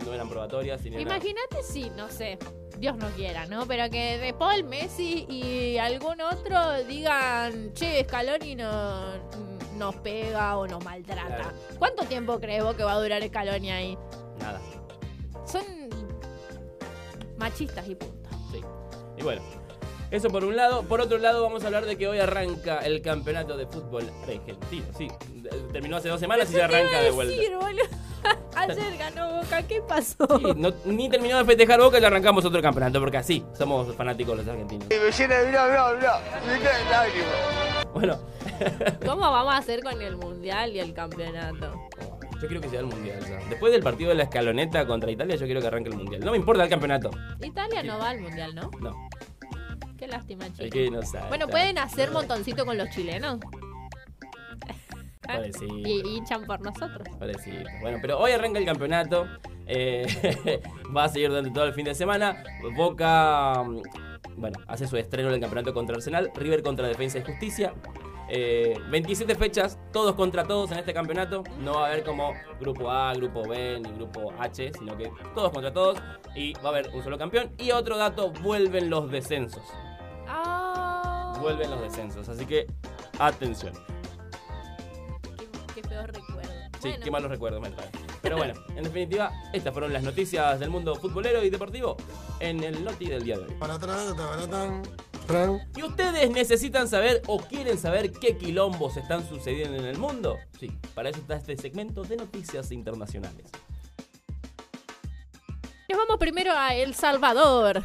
no 0.04 0.12
eran 0.12 0.28
probatorias. 0.28 0.84
Imagínate 0.84 1.62
si, 1.62 1.90
no 1.90 2.08
sé, 2.08 2.38
Dios 2.78 2.96
no 2.96 3.08
quiera, 3.10 3.46
¿no? 3.46 3.66
Pero 3.66 3.90
que 3.90 4.18
de 4.18 4.34
Paul 4.34 4.64
Messi 4.64 5.26
y 5.28 5.78
algún 5.78 6.20
otro 6.20 6.84
digan, 6.84 7.72
che, 7.72 8.04
Scaloni 8.04 8.54
no, 8.54 9.16
nos 9.76 9.94
pega 9.96 10.56
o 10.56 10.66
nos 10.66 10.84
maltrata. 10.84 11.26
Claro. 11.26 11.52
¿Cuánto 11.78 12.04
tiempo 12.04 12.38
crees 12.38 12.62
vos 12.62 12.74
que 12.74 12.84
va 12.84 12.92
a 12.92 13.00
durar 13.00 13.26
Scaloni 13.26 13.70
ahí? 13.70 13.98
Nada. 14.38 14.60
Son 15.46 15.64
machistas 17.38 17.88
y 17.88 17.94
punto. 17.94 18.28
Sí. 18.52 18.60
Y 19.16 19.22
bueno, 19.22 19.42
eso 20.10 20.28
por 20.28 20.44
un 20.44 20.56
lado. 20.56 20.82
Por 20.82 21.00
otro 21.00 21.18
lado, 21.18 21.42
vamos 21.42 21.62
a 21.64 21.66
hablar 21.66 21.86
de 21.86 21.96
que 21.96 22.08
hoy 22.08 22.18
arranca 22.18 22.78
el 22.80 23.02
campeonato 23.02 23.56
de 23.56 23.66
fútbol 23.66 24.10
argentino. 24.22 24.86
Sí, 24.96 25.08
terminó 25.72 25.96
hace 25.96 26.08
dos 26.08 26.20
semanas 26.20 26.50
y 26.50 26.54
ya 26.54 26.66
arranca 26.66 27.00
de 27.00 27.10
vuelta. 27.10 27.34
decir? 27.34 27.56
Ayer 28.56 28.96
ganó 28.98 29.42
Boca, 29.42 29.62
¿qué 29.62 29.80
pasó? 29.86 30.26
Sí, 30.38 30.44
no- 30.56 30.72
ni 30.86 31.08
terminó 31.08 31.38
de 31.38 31.44
festejar 31.44 31.80
Boca 31.80 31.98
y 31.98 32.04
arrancamos 32.04 32.44
otro 32.44 32.60
campeonato, 32.62 33.00
porque 33.00 33.18
así 33.18 33.44
somos 33.56 33.94
fanáticos 33.94 34.36
los 34.38 34.48
argentinos. 34.48 34.88
Bueno, 37.92 38.18
¿Cómo 39.04 39.20
vamos 39.30 39.54
a 39.54 39.58
hacer 39.58 39.82
con 39.82 40.00
el 40.00 40.16
mundial 40.16 40.72
y 40.72 40.80
el 40.80 40.92
campeonato? 40.94 41.72
yo 42.40 42.48
quiero 42.48 42.60
que 42.60 42.68
sea 42.68 42.80
el 42.80 42.86
mundial 42.86 43.18
ya. 43.26 43.38
Después 43.48 43.72
del 43.72 43.82
partido 43.82 44.10
de 44.10 44.16
la 44.16 44.24
escaloneta 44.24 44.86
contra 44.86 45.10
Italia, 45.10 45.36
yo 45.36 45.46
quiero 45.46 45.60
que 45.62 45.66
arranque 45.68 45.88
el 45.90 45.96
mundial. 45.96 46.20
No 46.22 46.32
me 46.32 46.36
importa 46.36 46.64
el 46.64 46.68
campeonato. 46.68 47.10
Italia 47.42 47.82
no 47.82 47.98
va 47.98 48.10
al 48.10 48.20
mundial, 48.20 48.54
¿no? 48.54 48.70
No, 48.80 49.08
Qué 49.98 50.06
lástima, 50.06 50.44
chicos. 50.52 50.70
que 50.70 50.90
no 50.90 51.00
sabe. 51.02 51.28
Bueno, 51.28 51.48
¿pueden 51.48 51.78
hacer 51.78 52.10
montoncito 52.10 52.66
con 52.66 52.76
los 52.76 52.90
chilenos? 52.90 53.38
Y, 55.62 56.02
hinchan 56.16 56.44
por 56.44 56.60
nosotros. 56.60 57.08
Parecido. 57.18 57.64
Bueno, 57.80 57.98
pero 58.00 58.18
hoy 58.18 58.32
arranca 58.32 58.58
el 58.58 58.64
campeonato. 58.64 59.26
eh, 59.66 60.60
va 60.96 61.04
a 61.04 61.08
seguir 61.08 61.28
durante 61.30 61.50
todo 61.50 61.64
el 61.64 61.72
fin 61.74 61.84
de 61.84 61.94
semana. 61.94 62.42
Boca, 62.76 63.62
mm, 63.64 63.82
bueno, 64.36 64.58
hace 64.66 64.86
su 64.86 64.96
estreno 64.96 65.28
en 65.28 65.34
el 65.34 65.40
campeonato 65.40 65.72
contra 65.74 65.96
Arsenal. 65.96 66.30
River 66.34 66.62
contra 66.62 66.86
Defensa 66.88 67.18
y 67.18 67.22
Justicia. 67.22 67.74
Eh, 68.28 68.76
27 68.90 69.36
fechas, 69.36 69.78
todos 69.92 70.16
contra 70.16 70.42
todos 70.44 70.72
en 70.72 70.78
este 70.78 70.92
campeonato. 70.92 71.44
No 71.60 71.74
va 71.74 71.86
a 71.86 71.92
haber 71.92 72.02
como 72.04 72.32
grupo 72.60 72.90
A, 72.90 73.12
grupo 73.14 73.46
B 73.48 73.78
ni 73.80 73.92
grupo 73.92 74.32
H, 74.38 74.72
sino 74.76 74.96
que 74.96 75.10
todos 75.34 75.50
contra 75.52 75.72
todos. 75.72 75.98
Y 76.34 76.52
va 76.54 76.64
a 76.64 76.68
haber 76.68 76.90
un 76.92 77.02
solo 77.04 77.18
campeón. 77.18 77.52
Y 77.58 77.70
otro 77.70 77.96
dato, 77.96 78.30
vuelven 78.42 78.90
los 78.90 79.10
descensos. 79.10 79.62
Ah, 80.28 81.34
Vuelven 81.40 81.70
los 81.70 81.80
descensos. 81.80 82.28
Así 82.28 82.46
que, 82.46 82.66
atención. 83.18 83.72
Qué, 86.04 86.12
qué 86.12 86.20
feo 86.20 86.28
recuerdo. 86.28 86.52
Sí, 86.82 86.88
Bueno, 86.90 87.04
qué 87.04 87.10
malos 87.10 87.30
recuerdos 87.30 87.60
me 87.62 87.70
trae. 87.70 87.90
Pero 88.22 88.36
bueno, 88.36 88.54
en 88.76 88.84
definitiva, 88.84 89.32
estas 89.52 89.72
fueron 89.72 89.92
las 89.92 90.02
noticias 90.02 90.60
del 90.60 90.70
mundo 90.70 90.94
futbolero 90.96 91.42
y 91.42 91.50
deportivo 91.50 91.96
en 92.40 92.62
el 92.62 92.84
Noti 92.84 93.06
del 93.06 93.22
día 93.22 93.38
de 93.38 93.44
hoy. 93.46 93.56
¿Y 95.74 95.82
ustedes 95.82 96.30
necesitan 96.30 96.86
saber 96.88 97.22
o 97.26 97.38
quieren 97.38 97.78
saber 97.78 98.12
qué 98.12 98.36
quilombos 98.36 98.96
están 98.96 99.26
sucediendo 99.28 99.76
en 99.78 99.86
el 99.86 99.98
mundo? 99.98 100.36
Sí, 100.58 100.70
para 100.94 101.08
eso 101.08 101.20
está 101.20 101.36
este 101.36 101.56
segmento 101.56 102.02
de 102.04 102.16
noticias 102.16 102.70
internacionales. 102.70 103.46
Nos 105.88 105.98
vamos 105.98 106.18
primero 106.18 106.52
a 106.52 106.74
El 106.74 106.94
Salvador. 106.94 107.82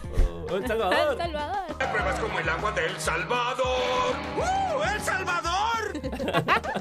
Oh, 0.49 0.55
El 0.55 0.55
El 0.63 0.67
Salvador. 0.67 1.17
Salvador. 1.17 1.77
Pruebas 1.77 2.19
como 2.19 2.39
el 2.39 2.49
agua 2.49 2.71
del 2.73 2.99
Salvador. 2.99 4.15
¡Uh! 4.37 4.83
¡El 4.83 5.01
Salvador! 5.01 6.80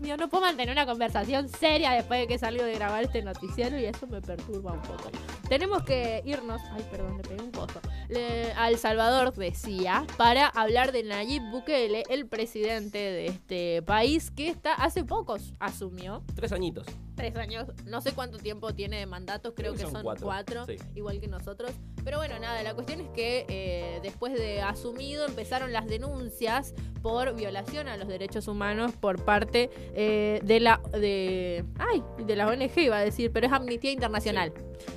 Dios 0.00 0.18
no 0.18 0.28
puedo 0.28 0.42
mantener 0.44 0.72
una 0.72 0.86
conversación 0.86 1.48
seria 1.48 1.92
después 1.92 2.20
de 2.20 2.26
que 2.26 2.38
salgo 2.38 2.62
de 2.64 2.74
grabar 2.74 3.04
este 3.04 3.22
noticiero 3.22 3.78
y 3.78 3.84
eso 3.84 4.06
me 4.06 4.20
perturba 4.20 4.72
un 4.72 4.82
poco. 4.82 5.10
Tenemos 5.48 5.82
que 5.84 6.22
irnos, 6.24 6.60
ay, 6.72 6.84
perdón, 6.90 7.16
le 7.18 7.22
pegué 7.22 7.42
un 7.42 7.50
coso, 7.52 7.80
le- 8.08 8.52
a 8.56 8.68
El 8.68 8.78
Salvador, 8.78 9.32
decía, 9.34 10.04
para 10.16 10.46
hablar 10.48 10.92
de 10.92 11.02
Nayib 11.04 11.42
Bukele, 11.50 12.02
el 12.08 12.26
presidente 12.26 12.98
de 12.98 13.26
este 13.26 13.82
país 13.82 14.30
que 14.30 14.48
está 14.48 14.74
hace 14.74 15.04
pocos 15.04 15.52
asumió. 15.60 16.22
Tres 16.34 16.52
añitos. 16.52 16.86
Tres 17.16 17.34
años, 17.36 17.66
no 17.86 18.00
sé 18.02 18.12
cuánto 18.12 18.38
tiempo 18.38 18.74
tiene 18.74 18.98
de 18.98 19.06
mandato, 19.06 19.54
creo, 19.54 19.72
que 19.74 19.86
son, 19.86 20.02
cuatro, 20.02 20.66
sí. 20.66 20.76
igual 20.94 21.18
que 21.18 21.28
nosotros. 21.28 21.72
Pero 22.04 22.18
bueno, 22.18 22.38
nada, 22.38 22.62
la 22.62 22.74
cuestión 22.74 23.00
es 23.00 23.08
que 23.08 23.46
eh, 23.48 24.00
después 24.02 24.34
de 24.34 24.60
asumido 24.60 25.26
empezaron 25.26 25.72
las 25.72 25.86
denuncias 25.86 26.74
por 27.02 27.34
violación 27.34 27.88
a 27.88 27.96
los 27.96 28.06
derechos 28.06 28.48
humanos 28.48 28.92
por 28.92 29.24
parte 29.24 29.70
eh, 29.94 30.40
de 30.44 30.60
la 30.60 30.80
de 30.92 31.64
ay 31.78 32.02
de 32.24 32.36
la 32.36 32.46
ONG 32.48 32.78
iba 32.78 32.98
a 32.98 33.04
decir, 33.04 33.32
pero 33.32 33.46
es 33.46 33.52
Amnistía 33.52 33.92
Internacional. 33.92 34.52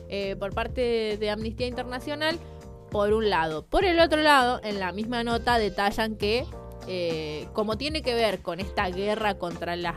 Eh, 0.10 0.36
por 0.38 0.54
parte 0.54 1.18
de 1.18 1.30
Amnistía 1.30 1.68
Internacional, 1.68 2.38
por 2.92 3.14
un 3.14 3.30
lado. 3.30 3.66
Por 3.66 3.86
el 3.86 4.00
otro 4.00 4.22
lado, 4.22 4.60
en 4.64 4.80
la 4.80 4.92
misma 4.92 5.24
nota 5.24 5.58
detallan 5.58 6.16
que 6.18 6.46
eh, 6.88 7.48
como 7.54 7.78
tiene 7.78 8.02
que 8.02 8.16
ver 8.16 8.42
con 8.42 8.60
esta 8.60 8.90
guerra 8.90 9.36
contra 9.36 9.76
las 9.76 9.96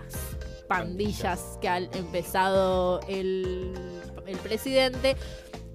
pandillas 0.69 1.59
que 1.61 1.69
ha 1.69 1.79
empezado 1.79 3.01
el, 3.09 3.73
presidente, 4.43 5.17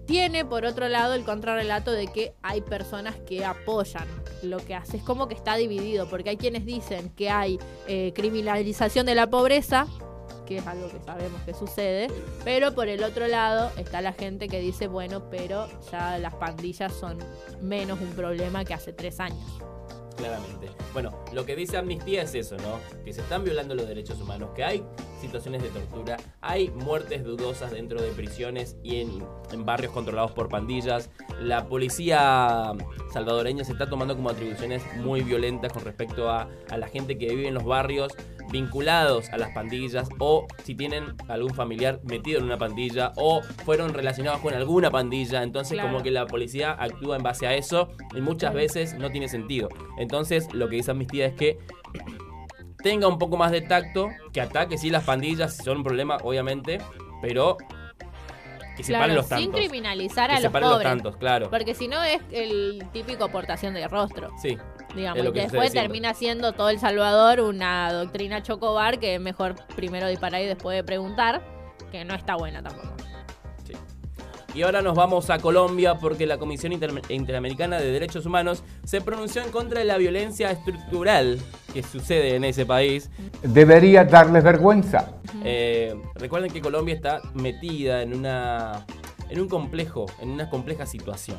tiene 0.06 0.46
por 0.46 0.66
otro 0.66 0.88
lado 0.88 1.14
el 1.14 1.24
contrarrelato 1.24 1.92
de 1.92 2.08
que 2.08 2.34
hay 2.42 2.62
personas 2.62 3.16
que 3.28 3.46
apoyan 3.46 4.08
lo 4.42 4.58
que 4.58 4.74
hace. 4.74 4.98
Es 4.98 5.04
como 5.04 5.28
que 5.28 5.36
está 5.36 5.56
dividido, 5.56 6.10
porque 6.10 6.30
hay 6.30 6.38
quienes 6.38 6.66
dicen 6.66 7.10
que 7.10 7.30
hay 7.30 7.60
eh, 7.88 8.14
criminalización 8.16 9.06
de 9.06 9.16
la 9.16 9.28
pobreza, 9.28 9.86
que 10.48 10.58
es 10.58 10.68
algo 10.68 10.90
que 10.90 11.00
sabemos 11.04 11.42
que 11.42 11.54
sucede, 11.54 12.08
pero 12.44 12.74
por 12.74 12.88
el 12.88 13.04
otro 13.04 13.28
lado 13.28 13.70
está 13.78 14.02
la 14.02 14.14
gente 14.14 14.48
que 14.48 14.60
dice, 14.60 14.88
bueno, 14.88 15.30
pero 15.30 15.68
ya 15.92 16.18
las 16.18 16.34
pandillas 16.36 16.94
son 16.94 17.20
menos 17.62 18.00
un 18.00 18.12
problema 18.12 18.64
que 18.64 18.74
hace 18.74 18.94
tres 18.94 19.20
años. 19.20 19.46
Claramente. 20.16 20.70
Bueno, 20.94 21.12
lo 21.38 21.46
que 21.46 21.56
dice 21.56 21.78
Amnistía 21.78 22.24
es 22.24 22.34
eso, 22.34 22.58
¿no? 22.58 22.80
Que 23.06 23.14
se 23.14 23.22
están 23.22 23.44
violando 23.44 23.76
los 23.76 23.88
derechos 23.88 24.20
humanos, 24.20 24.50
que 24.56 24.64
hay 24.64 24.84
situaciones 25.22 25.62
de 25.62 25.70
tortura, 25.70 26.18
hay 26.42 26.72
muertes 26.72 27.24
dudosas 27.24 27.70
dentro 27.70 28.02
de 28.02 28.10
prisiones 28.10 28.76
y 28.82 29.02
en, 29.02 29.24
en 29.52 29.64
barrios 29.64 29.94
controlados 29.94 30.32
por 30.32 30.50
pandillas. 30.50 31.12
La 31.40 31.68
policía 31.68 32.72
salvadoreña 33.14 33.64
se 33.64 33.74
está 33.74 33.88
tomando 33.88 34.16
como 34.16 34.32
atribuciones 34.32 34.82
muy 34.96 35.22
violentas 35.22 35.72
con 35.72 35.86
respecto 35.86 36.28
a, 36.28 36.50
a 36.72 36.78
la 36.80 36.88
gente 36.88 37.20
que 37.20 37.28
vive 37.28 37.48
en 37.48 37.54
los 37.54 37.66
barrios 37.66 38.14
vinculados 38.52 39.30
a 39.30 39.38
las 39.38 39.52
pandillas 39.52 40.08
o 40.20 40.48
si 40.64 40.76
tienen 40.76 41.16
algún 41.28 41.54
familiar 41.54 42.00
metido 42.04 42.40
en 42.40 42.46
una 42.46 42.58
pandilla 42.58 43.12
o 43.18 43.42
fueron 43.66 43.94
relacionados 43.94 44.40
con 44.42 44.54
alguna 44.54 44.90
pandilla. 44.92 45.44
Entonces 45.44 45.74
Claro. 45.74 45.90
como 45.90 46.04
que 46.04 46.12
la 46.12 46.26
policía 46.28 46.72
actúa 46.72 47.18
en 47.18 47.24
base 47.24 47.48
a 47.48 47.54
eso 47.56 47.90
y 48.16 48.22
muchas 48.22 48.54
veces 48.54 48.94
no 48.98 49.10
tiene 49.10 49.28
sentido. 49.30 49.70
Entonces 49.98 50.54
lo 50.54 50.70
que 50.70 50.78
dice 50.78 50.92
Amnistía 50.92 51.26
es 51.26 51.34
que 51.34 51.58
tenga 52.84 53.08
un 53.08 53.18
poco 53.18 53.38
más 53.38 53.52
de 53.52 53.62
tacto, 53.62 54.10
que 54.32 54.42
ataque 54.42 54.78
sí 54.78 54.90
las 54.90 55.04
pandillas, 55.04 55.58
son 55.58 55.78
un 55.78 55.84
problema 55.84 56.18
obviamente, 56.24 56.80
pero 57.22 57.58
que 58.78 58.84
separen 58.84 59.16
los 59.16 59.26
sin 59.26 59.38
tantos. 59.52 59.60
criminalizar 59.60 60.30
Que 60.30 60.36
a 60.36 60.40
los 60.40 60.44
separen 60.44 60.70
los 60.70 60.78
pobres. 60.78 60.88
tantos, 60.92 61.18
claro. 61.18 61.50
Porque 61.50 61.74
si 61.74 61.88
no 61.88 62.02
es 62.04 62.22
el 62.32 62.84
típico 62.94 63.28
portación 63.30 63.74
de 63.74 63.88
rostro. 63.88 64.30
Sí, 64.40 64.56
Digamos, 64.98 65.24
y 65.26 65.32
que 65.32 65.42
después 65.42 65.72
termina 65.72 66.14
siendo 66.14 66.52
todo 66.54 66.70
El 66.70 66.80
Salvador 66.80 67.40
una 67.40 67.94
doctrina 67.94 68.44
chocobar 68.44 69.00
que 69.00 69.16
es 69.16 69.22
mejor 69.22 69.56
primero 69.76 70.08
disparar 70.08 70.42
y 70.42 70.46
después 70.46 70.76
de 70.76 70.84
preguntar, 70.84 71.42
que 71.92 72.04
no 72.04 72.16
está 72.16 72.36
buena 72.36 72.62
tampoco. 72.64 72.90
Sí. 73.66 73.74
Y 74.56 74.64
ahora 74.64 74.82
nos 74.82 74.96
vamos 74.96 75.30
a 75.30 75.38
Colombia 75.38 75.96
porque 76.00 76.26
la 76.26 76.38
Comisión 76.38 76.74
Inter- 76.74 77.02
Interamericana 77.10 77.78
de 77.78 77.92
Derechos 77.92 78.26
Humanos 78.26 78.64
se 78.84 79.00
pronunció 79.02 79.44
en 79.44 79.52
contra 79.52 79.80
de 79.80 79.86
la 79.86 79.98
violencia 79.98 80.50
estructural 80.52 81.40
que 81.74 81.84
sucede 81.84 82.36
en 82.36 82.44
ese 82.44 82.66
país. 82.66 83.10
Debería 83.44 84.04
darles 84.04 84.44
vergüenza. 84.44 85.14
Eh, 85.44 85.96
recuerden 86.16 86.52
que 86.52 86.60
Colombia 86.60 86.96
está 86.96 87.22
metida 87.36 88.02
en 88.02 88.16
una 88.16 88.86
en 89.30 89.42
un 89.42 89.50
complejo, 89.50 90.06
en 90.22 90.30
una 90.32 90.50
compleja 90.50 90.86
situación. 90.86 91.38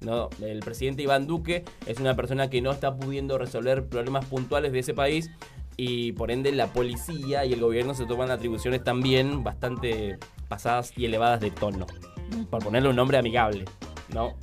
¿No? 0.00 0.30
El 0.42 0.60
presidente 0.60 1.02
Iván 1.02 1.26
Duque 1.26 1.64
es 1.86 1.98
una 1.98 2.14
persona 2.16 2.48
que 2.50 2.60
no 2.60 2.70
está 2.70 2.96
pudiendo 2.96 3.38
resolver 3.38 3.86
problemas 3.86 4.24
puntuales 4.26 4.72
de 4.72 4.80
ese 4.80 4.94
país 4.94 5.30
y 5.76 6.12
por 6.12 6.30
ende 6.30 6.52
la 6.52 6.66
policía 6.68 7.44
y 7.44 7.52
el 7.52 7.60
gobierno 7.60 7.94
se 7.94 8.06
toman 8.06 8.30
atribuciones 8.30 8.84
también 8.84 9.42
bastante 9.42 10.18
pasadas 10.48 10.92
y 10.96 11.06
elevadas 11.06 11.40
de 11.40 11.50
tono. 11.50 11.86
Por 12.50 12.62
ponerle 12.62 12.88
un 12.88 12.96
nombre 12.96 13.18
amigable, 13.18 13.64
¿no? 14.14 14.34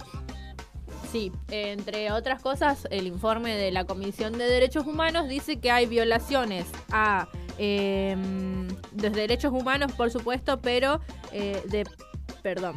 Sí, 1.12 1.32
entre 1.50 2.12
otras 2.12 2.42
cosas, 2.42 2.88
el 2.92 3.08
informe 3.08 3.56
de 3.56 3.72
la 3.72 3.86
Comisión 3.86 4.38
de 4.38 4.46
Derechos 4.46 4.86
Humanos 4.86 5.30
dice 5.30 5.60
que 5.60 5.72
hay 5.72 5.86
violaciones 5.86 6.66
a 6.92 7.30
los 7.60 9.14
derechos 9.14 9.54
humanos, 9.54 9.92
por 9.94 10.12
supuesto, 10.12 10.60
pero 10.60 11.00
eh, 11.32 11.62
de, 11.70 11.86
perdón, 12.44 12.76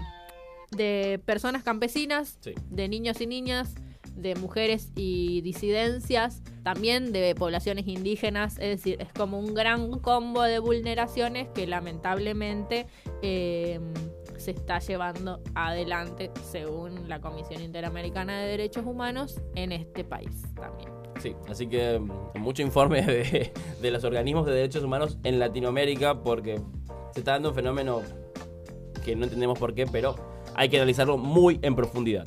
de 0.70 1.20
personas 1.24 1.62
campesinas, 1.62 2.38
Sí. 2.40 2.54
de 2.70 2.88
niños 2.88 3.20
y 3.20 3.26
niñas, 3.26 3.74
de 4.14 4.34
mujeres 4.34 4.90
y 4.96 5.40
disidencias, 5.40 6.42
también 6.62 7.12
de 7.12 7.34
poblaciones 7.34 7.86
indígenas, 7.86 8.54
es 8.58 8.76
decir, 8.82 9.00
es 9.00 9.12
como 9.12 9.38
un 9.38 9.54
gran 9.54 9.98
combo 10.00 10.42
de 10.42 10.58
vulneraciones 10.58 11.48
que 11.54 11.66
lamentablemente 11.66 12.86
eh, 13.22 13.80
se 14.36 14.50
está 14.50 14.78
llevando 14.78 15.40
adelante 15.54 16.30
según 16.50 17.08
la 17.08 17.20
Comisión 17.20 17.62
Interamericana 17.62 18.40
de 18.40 18.48
Derechos 18.48 18.84
Humanos 18.84 19.40
en 19.54 19.72
este 19.72 20.04
país 20.04 20.42
también. 20.54 20.90
Sí, 21.20 21.34
así 21.48 21.66
que 21.66 21.98
mm, 21.98 22.38
mucho 22.40 22.62
informe 22.62 23.02
de, 23.02 23.52
de 23.80 23.90
los 23.90 24.04
organismos 24.04 24.46
de 24.46 24.52
derechos 24.52 24.82
humanos 24.82 25.18
en 25.24 25.38
Latinoamérica 25.38 26.22
porque 26.22 26.60
se 27.12 27.20
está 27.20 27.32
dando 27.32 27.50
un 27.50 27.54
fenómeno 27.54 28.02
que 29.04 29.16
no 29.16 29.24
entendemos 29.24 29.58
por 29.58 29.74
qué, 29.74 29.86
pero 29.86 30.14
hay 30.54 30.68
que 30.68 30.76
analizarlo 30.76 31.16
muy 31.18 31.58
en 31.62 31.74
profundidad. 31.76 32.24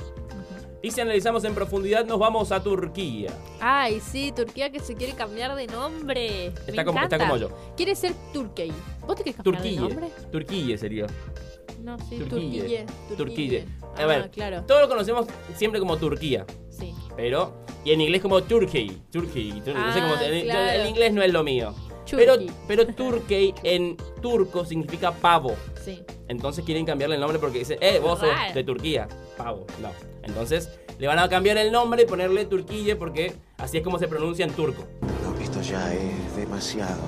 Y 0.82 0.92
si 0.92 1.00
analizamos 1.00 1.46
en 1.46 1.56
profundidad, 1.56 2.06
nos 2.06 2.20
vamos 2.20 2.52
a 2.52 2.62
Turquía. 2.62 3.32
Ay, 3.62 4.02
sí, 4.02 4.34
Turquía 4.36 4.70
que 4.70 4.82
se 4.82 4.96
quiere 4.96 5.14
cambiar 5.14 5.56
de 5.56 5.66
nombre. 5.68 6.52
Me 6.66 6.70
Está 6.72 6.84
como- 6.84 7.00
está 7.02 7.18
como 7.18 7.38
yo. 7.38 7.50
Quiere 7.78 7.96
ser 7.96 8.14
Turkey. 8.34 8.72
¿Vos 9.08 9.16
te 9.16 9.24
querés 9.24 9.38
cambiar 9.38 9.64
de 9.64 9.70
Turquía. 9.70 9.82
nombre? 9.82 10.10
Turquía 10.30 10.78
sería. 10.78 11.08
No, 11.82 11.98
sí, 12.00 12.18
Turquille. 12.18 12.86
Turquille. 13.08 13.16
Turquille. 13.18 13.66
A 13.98 14.02
Ah, 14.04 14.06
ver, 14.06 14.30
claro. 14.32 14.64
Todos 14.68 14.82
lo 14.82 14.90
conocemos 14.90 15.26
siempre 15.56 15.80
como 15.80 15.96
Turquía. 15.98 16.46
Sí. 16.70 16.94
Pero, 17.16 17.54
y 17.86 17.92
en 17.92 18.02
inglés 18.02 18.22
como 18.22 18.44
Turkey. 18.44 19.02
Turkey. 19.10 19.62
Tur- 19.62 19.74
no 19.76 19.94
sé 19.94 20.02
cómo 20.02 20.16
Ah, 20.18 20.26
el, 20.26 20.44
claro. 20.44 20.82
el 20.82 20.88
inglés 20.90 21.14
no 21.14 21.22
es 21.22 21.32
lo 21.32 21.44
mío. 21.44 21.74
Pero, 22.12 22.36
Turkey. 22.36 22.52
pero 22.68 22.88
Turkey 22.88 23.54
en 23.64 23.98
turco 24.22 24.66
significa 24.66 25.12
pavo. 25.12 25.56
Sí. 25.84 26.04
Entonces 26.28 26.64
quieren 26.64 26.86
cambiarle 26.86 27.16
el 27.16 27.22
nombre 27.22 27.40
porque 27.40 27.60
dicen, 27.60 27.78
eh, 27.82 28.00
vos 28.00 28.20
sos 28.20 28.30
de 28.54 28.64
Turquía. 28.64 29.08
Pavo. 29.38 29.66
No. 29.82 29.92
Entonces 30.24 30.70
le 31.00 31.08
van 31.08 31.20
a 31.20 31.28
cambiar 31.30 31.58
el 31.58 31.72
nombre 31.72 32.04
y 32.04 32.06
ponerle 32.06 32.46
Turquille 32.46 32.96
porque 32.96 33.34
así 33.58 33.78
es 33.78 33.84
como 33.84 34.00
se 34.00 34.08
pronuncia 34.08 34.46
en 34.46 34.54
turco. 34.54 34.86
No, 35.02 35.38
esto 35.42 35.62
ya 35.62 35.94
es 35.94 36.36
demasiado. 36.36 37.02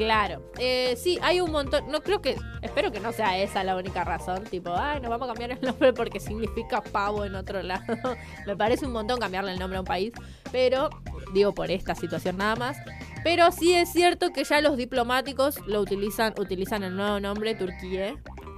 Claro. 0.00 0.42
Eh, 0.58 0.96
sí, 0.96 1.18
hay 1.20 1.42
un 1.42 1.52
montón. 1.52 1.90
No 1.90 2.00
creo 2.00 2.22
que. 2.22 2.36
Espero 2.62 2.90
que 2.90 3.00
no 3.00 3.12
sea 3.12 3.38
esa 3.38 3.62
la 3.64 3.76
única 3.76 4.02
razón. 4.02 4.44
Tipo, 4.44 4.74
ay, 4.74 4.98
nos 5.00 5.10
vamos 5.10 5.28
a 5.28 5.32
cambiar 5.34 5.50
el 5.50 5.60
nombre 5.60 5.92
porque 5.92 6.20
significa 6.20 6.80
pavo 6.80 7.24
en 7.26 7.34
otro 7.34 7.62
lado. 7.62 7.84
Me 8.46 8.56
parece 8.56 8.86
un 8.86 8.92
montón 8.92 9.20
cambiarle 9.20 9.52
el 9.52 9.58
nombre 9.58 9.76
a 9.76 9.80
un 9.80 9.86
país. 9.86 10.12
Pero, 10.50 10.88
digo, 11.34 11.52
por 11.52 11.70
esta 11.70 11.94
situación 11.94 12.38
nada 12.38 12.56
más. 12.56 12.78
Pero 13.22 13.52
sí 13.52 13.74
es 13.74 13.92
cierto 13.92 14.32
que 14.32 14.44
ya 14.44 14.60
los 14.60 14.76
diplomáticos 14.76 15.60
lo 15.66 15.80
utilizan, 15.80 16.34
utilizan 16.38 16.82
el 16.82 16.96
nuevo 16.96 17.20
nombre 17.20 17.54
Turquía 17.54 18.16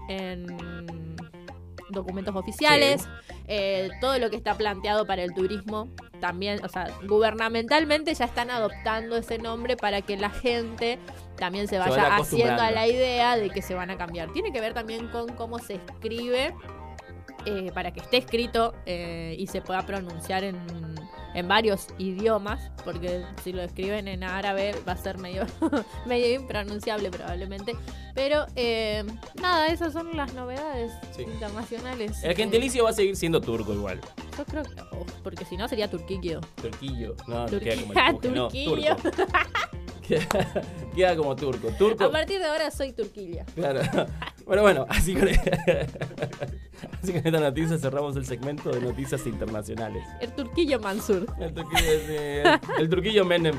en 0.08 0.46
documentos 1.90 2.34
oficiales. 2.34 3.08
Eh, 3.46 3.90
todo 4.00 4.18
lo 4.18 4.30
que 4.30 4.36
está 4.36 4.54
planteado 4.54 5.06
para 5.06 5.22
el 5.22 5.34
turismo 5.34 5.88
también, 6.20 6.64
o 6.64 6.68
sea, 6.68 6.86
gubernamentalmente 7.06 8.14
ya 8.14 8.24
están 8.24 8.50
adoptando 8.50 9.16
ese 9.16 9.38
nombre 9.38 9.76
para 9.76 10.00
que 10.02 10.16
la 10.16 10.30
gente 10.30 10.98
también 11.36 11.66
se 11.66 11.74
Se 11.74 11.78
vaya 11.80 12.16
haciendo 12.16 12.62
a 12.62 12.70
la 12.70 12.86
idea 12.86 13.36
de 13.36 13.50
que 13.50 13.62
se 13.62 13.74
van 13.74 13.90
a 13.90 13.98
cambiar. 13.98 14.32
Tiene 14.32 14.52
que 14.52 14.60
ver 14.60 14.74
también 14.74 15.08
con 15.08 15.28
cómo 15.34 15.58
se 15.58 15.74
escribe 15.74 16.54
eh, 17.44 17.72
para 17.74 17.92
que 17.92 18.00
esté 18.00 18.18
escrito 18.18 18.74
eh, 18.86 19.34
y 19.36 19.48
se 19.48 19.60
pueda 19.60 19.84
pronunciar 19.84 20.44
en, 20.44 20.60
en 21.34 21.48
varios 21.48 21.88
idiomas, 21.98 22.70
porque 22.84 23.24
si 23.42 23.52
lo 23.52 23.62
escriben 23.62 24.08
en 24.08 24.22
árabe 24.24 24.74
va 24.86 24.92
a 24.92 24.96
ser 24.96 25.18
medio, 25.18 25.46
medio 26.06 26.32
impronunciable 26.34 27.10
probablemente. 27.10 27.74
Pero 28.14 28.46
eh, 28.56 29.04
nada, 29.40 29.68
esas 29.68 29.92
son 29.92 30.16
las 30.16 30.34
novedades 30.34 30.92
Sí. 31.16 31.22
internacionales. 31.22 32.22
El 32.22 32.34
gentilicio 32.36 32.84
va 32.84 32.90
a 32.90 32.92
seguir 32.94 33.16
siendo 33.16 33.40
turco 33.40 33.72
igual. 33.72 34.00
Yo 34.36 34.44
creo 34.44 34.62
que, 34.62 34.80
oh, 34.92 35.06
porque 35.22 35.44
si 35.44 35.56
no 35.56 35.68
sería 35.68 35.88
turquillo. 35.90 36.40
Turquillo. 36.60 37.14
No, 37.26 37.46
Turquía, 37.46 37.74
queda 37.74 37.82
como 37.82 37.92
el 37.92 38.20
turco. 38.20 38.34
No, 38.36 38.48
turquillo. 38.48 38.96
turco. 38.96 39.22
Queda, 40.12 40.62
queda 40.94 41.16
como 41.16 41.34
turco. 41.34 41.68
Turco. 41.78 42.04
A 42.04 42.10
partir 42.10 42.38
de 42.38 42.46
ahora 42.46 42.70
soy 42.70 42.92
turquilla. 42.92 43.44
Claro. 43.54 43.80
Bueno, 44.44 44.62
bueno, 44.62 44.86
así 44.88 45.14
con, 45.14 45.28
así 45.28 47.12
con 47.12 47.16
esta 47.24 47.30
noticia 47.30 47.78
cerramos 47.78 48.16
el 48.16 48.26
segmento 48.26 48.70
de 48.70 48.80
noticias 48.80 49.24
internacionales. 49.28 50.02
El 50.20 50.32
turquillo 50.32 50.80
Mansur. 50.80 51.26
El 51.38 51.54
turquillo, 51.54 51.92
sí, 52.04 52.16
el, 52.16 52.60
el 52.80 52.90
turquillo 52.90 53.24
Menem. 53.24 53.54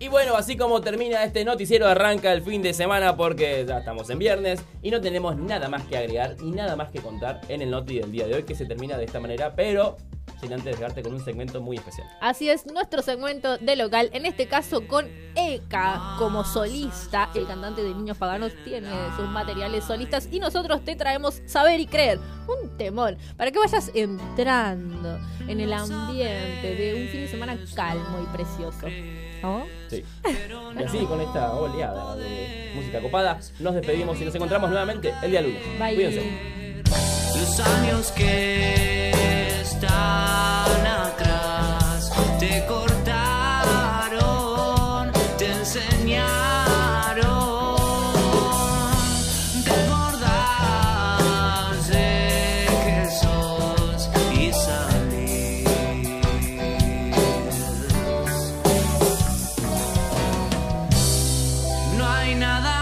Y 0.00 0.08
bueno, 0.08 0.34
así 0.34 0.56
como 0.56 0.80
termina 0.80 1.22
este 1.22 1.44
noticiero, 1.44 1.86
arranca 1.86 2.32
el 2.32 2.42
fin 2.42 2.60
de 2.60 2.74
semana 2.74 3.16
porque 3.16 3.64
ya 3.68 3.78
estamos 3.78 4.10
en 4.10 4.18
viernes 4.18 4.60
y 4.82 4.90
no 4.90 5.00
tenemos 5.00 5.36
nada 5.36 5.68
más 5.68 5.84
que 5.84 5.96
agregar 5.96 6.34
y 6.42 6.50
nada 6.50 6.74
más 6.74 6.90
que 6.90 6.98
contar 7.00 7.40
en 7.48 7.62
el 7.62 7.70
noti 7.70 8.00
del 8.00 8.10
día 8.10 8.26
de 8.26 8.34
hoy 8.34 8.42
que 8.42 8.56
se 8.56 8.66
termina 8.66 8.98
de 8.98 9.04
esta 9.04 9.20
manera, 9.20 9.54
pero 9.54 9.96
sin 10.42 10.52
antes 10.52 10.76
dejarte 10.76 11.02
con 11.02 11.14
un 11.14 11.24
segmento 11.24 11.60
muy 11.60 11.76
especial. 11.76 12.08
Así 12.20 12.50
es, 12.50 12.66
nuestro 12.66 13.00
segmento 13.00 13.58
de 13.58 13.76
local, 13.76 14.10
en 14.12 14.26
este 14.26 14.48
caso 14.48 14.86
con 14.88 15.06
Eka 15.36 16.16
como 16.18 16.44
solista. 16.44 17.30
El 17.34 17.46
cantante 17.46 17.82
de 17.82 17.94
Niños 17.94 18.18
Paganos 18.18 18.52
tiene 18.64 18.90
sus 19.16 19.28
materiales 19.28 19.84
solistas 19.84 20.28
y 20.32 20.40
nosotros 20.40 20.84
te 20.84 20.96
traemos 20.96 21.40
Saber 21.46 21.78
y 21.78 21.86
Creer, 21.86 22.18
un 22.48 22.76
temor, 22.76 23.16
para 23.36 23.52
que 23.52 23.58
vayas 23.58 23.92
entrando 23.94 25.20
en 25.46 25.60
el 25.60 25.72
ambiente 25.72 26.74
de 26.74 27.02
un 27.02 27.08
fin 27.08 27.20
de 27.20 27.28
semana 27.28 27.56
calmo 27.74 28.18
y 28.20 28.36
precioso. 28.36 28.88
¿No? 29.42 29.64
Sí. 29.88 30.04
Y 30.78 30.82
así 30.82 30.98
con 31.06 31.20
esta 31.20 31.52
oleada 31.52 32.16
de 32.16 32.72
música 32.74 33.00
copada, 33.00 33.38
nos 33.60 33.74
despedimos 33.74 34.20
y 34.20 34.24
nos 34.24 34.34
encontramos 34.34 34.70
nuevamente 34.70 35.14
el 35.22 35.30
día 35.30 35.42
lunes. 35.42 35.62
Bye. 35.78 35.94
Cuídense. 35.94 36.82
Los 37.38 37.60
años 37.60 38.12
que 38.12 39.21
están 39.62 40.86
atrás 40.86 42.10
te 42.40 42.66
cortaron, 42.66 44.12
te 45.38 45.52
enseñaron, 45.52 46.26
te 49.64 49.76
de 51.92 52.66
que 52.84 52.98
y 54.40 54.52
salís. 54.52 55.68
No 61.96 62.04
hay 62.08 62.34
nada 62.34 62.81